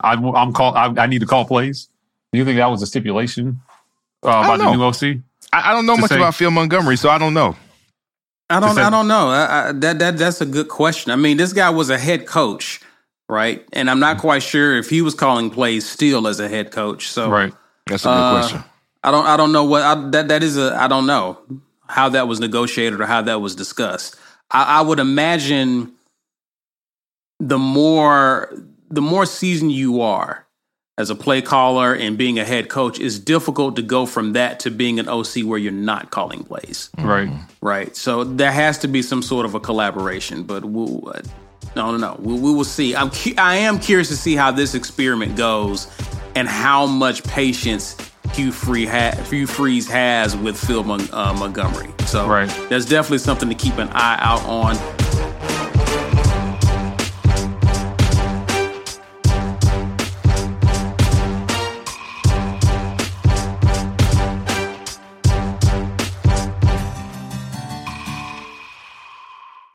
I, 0.00 0.12
I'm 0.14 0.52
call 0.52 0.74
I, 0.74 0.86
I 0.96 1.06
need 1.06 1.20
to 1.20 1.26
call 1.26 1.44
plays"? 1.44 1.88
Do 2.32 2.38
you 2.38 2.44
think 2.44 2.56
that 2.58 2.70
was 2.70 2.82
a 2.82 2.86
stipulation 2.86 3.60
uh, 4.22 4.30
don't 4.32 4.44
about 4.44 4.58
the 4.58 4.64
know. 4.64 4.74
new 4.74 4.82
OC? 4.84 5.22
I, 5.52 5.70
I 5.70 5.72
don't 5.72 5.86
know 5.86 5.96
much 5.96 6.10
say- 6.10 6.16
about 6.16 6.34
Phil 6.34 6.50
Montgomery, 6.50 6.96
so 6.96 7.08
I 7.10 7.18
don't 7.18 7.34
know. 7.34 7.56
I 8.50 8.60
don't. 8.60 8.74
say- 8.74 8.82
I 8.82 8.90
don't 8.90 9.08
know. 9.08 9.28
I, 9.28 9.68
I, 9.68 9.72
that 9.72 9.98
that 9.98 10.16
that's 10.18 10.40
a 10.40 10.46
good 10.46 10.68
question. 10.68 11.12
I 11.12 11.16
mean, 11.16 11.36
this 11.36 11.52
guy 11.52 11.68
was 11.70 11.90
a 11.90 11.98
head 11.98 12.26
coach, 12.26 12.80
right? 13.28 13.66
And 13.72 13.90
I'm 13.90 14.00
not 14.00 14.18
quite 14.18 14.42
sure 14.42 14.76
if 14.78 14.88
he 14.88 15.02
was 15.02 15.14
calling 15.14 15.50
plays 15.50 15.86
still 15.88 16.26
as 16.26 16.40
a 16.40 16.48
head 16.48 16.70
coach. 16.70 17.08
So 17.08 17.30
Right. 17.30 17.52
That's 17.86 18.04
a 18.04 18.08
good 18.08 18.12
Uh, 18.14 18.38
question. 18.40 18.64
I 19.08 19.10
don't. 19.10 19.26
I 19.26 19.36
don't 19.38 19.52
know 19.52 19.64
what 19.64 19.82
I, 19.82 19.94
that 20.10 20.28
that 20.28 20.42
is. 20.42 20.58
A 20.58 20.76
I 20.78 20.86
don't 20.86 21.06
know 21.06 21.38
how 21.88 22.10
that 22.10 22.28
was 22.28 22.40
negotiated 22.40 23.00
or 23.00 23.06
how 23.06 23.22
that 23.22 23.40
was 23.40 23.54
discussed. 23.54 24.16
I, 24.50 24.78
I 24.78 24.80
would 24.82 24.98
imagine 24.98 25.92
the 27.40 27.58
more 27.58 28.52
the 28.90 29.00
more 29.00 29.24
seasoned 29.24 29.72
you 29.72 30.02
are 30.02 30.46
as 30.98 31.08
a 31.08 31.14
play 31.14 31.40
caller 31.40 31.94
and 31.94 32.18
being 32.18 32.38
a 32.38 32.44
head 32.44 32.68
coach, 32.68 32.98
it's 33.00 33.18
difficult 33.18 33.76
to 33.76 33.82
go 33.82 34.04
from 34.04 34.34
that 34.34 34.60
to 34.60 34.70
being 34.70 34.98
an 34.98 35.08
OC 35.08 35.44
where 35.44 35.58
you're 35.58 35.72
not 35.72 36.10
calling 36.10 36.42
plays. 36.42 36.90
Right. 36.98 37.30
Right. 37.62 37.96
So 37.96 38.24
there 38.24 38.50
has 38.50 38.78
to 38.78 38.88
be 38.88 39.00
some 39.00 39.22
sort 39.22 39.46
of 39.46 39.54
a 39.54 39.60
collaboration, 39.60 40.42
but 40.42 40.64
we'll, 40.64 41.08
uh, 41.08 41.22
no, 41.76 41.92
no, 41.92 41.96
no. 41.96 42.16
We, 42.18 42.34
we 42.34 42.52
will 42.52 42.64
see. 42.64 42.96
I'm 42.96 43.10
cu- 43.10 43.36
I 43.38 43.56
am 43.56 43.78
curious 43.78 44.08
to 44.08 44.16
see 44.16 44.34
how 44.34 44.50
this 44.50 44.74
experiment 44.74 45.36
goes 45.36 45.86
and 46.34 46.48
how 46.48 46.86
much 46.86 47.22
patience 47.22 47.94
Hugh, 48.38 48.52
Free 48.52 48.86
ha- 48.86 49.16
Hugh 49.28 49.48
Freeze 49.48 49.88
has 49.88 50.36
with 50.36 50.56
Phil 50.56 50.84
Mon- 50.84 51.08
uh, 51.12 51.32
Montgomery. 51.36 51.88
So 52.06 52.24
Right. 52.28 52.48
there's 52.68 52.86
definitely 52.86 53.18
something 53.18 53.48
to 53.48 53.54
keep 53.56 53.78
an 53.78 53.88
eye 53.92 54.16
out 54.20 54.44
on. 54.46 54.76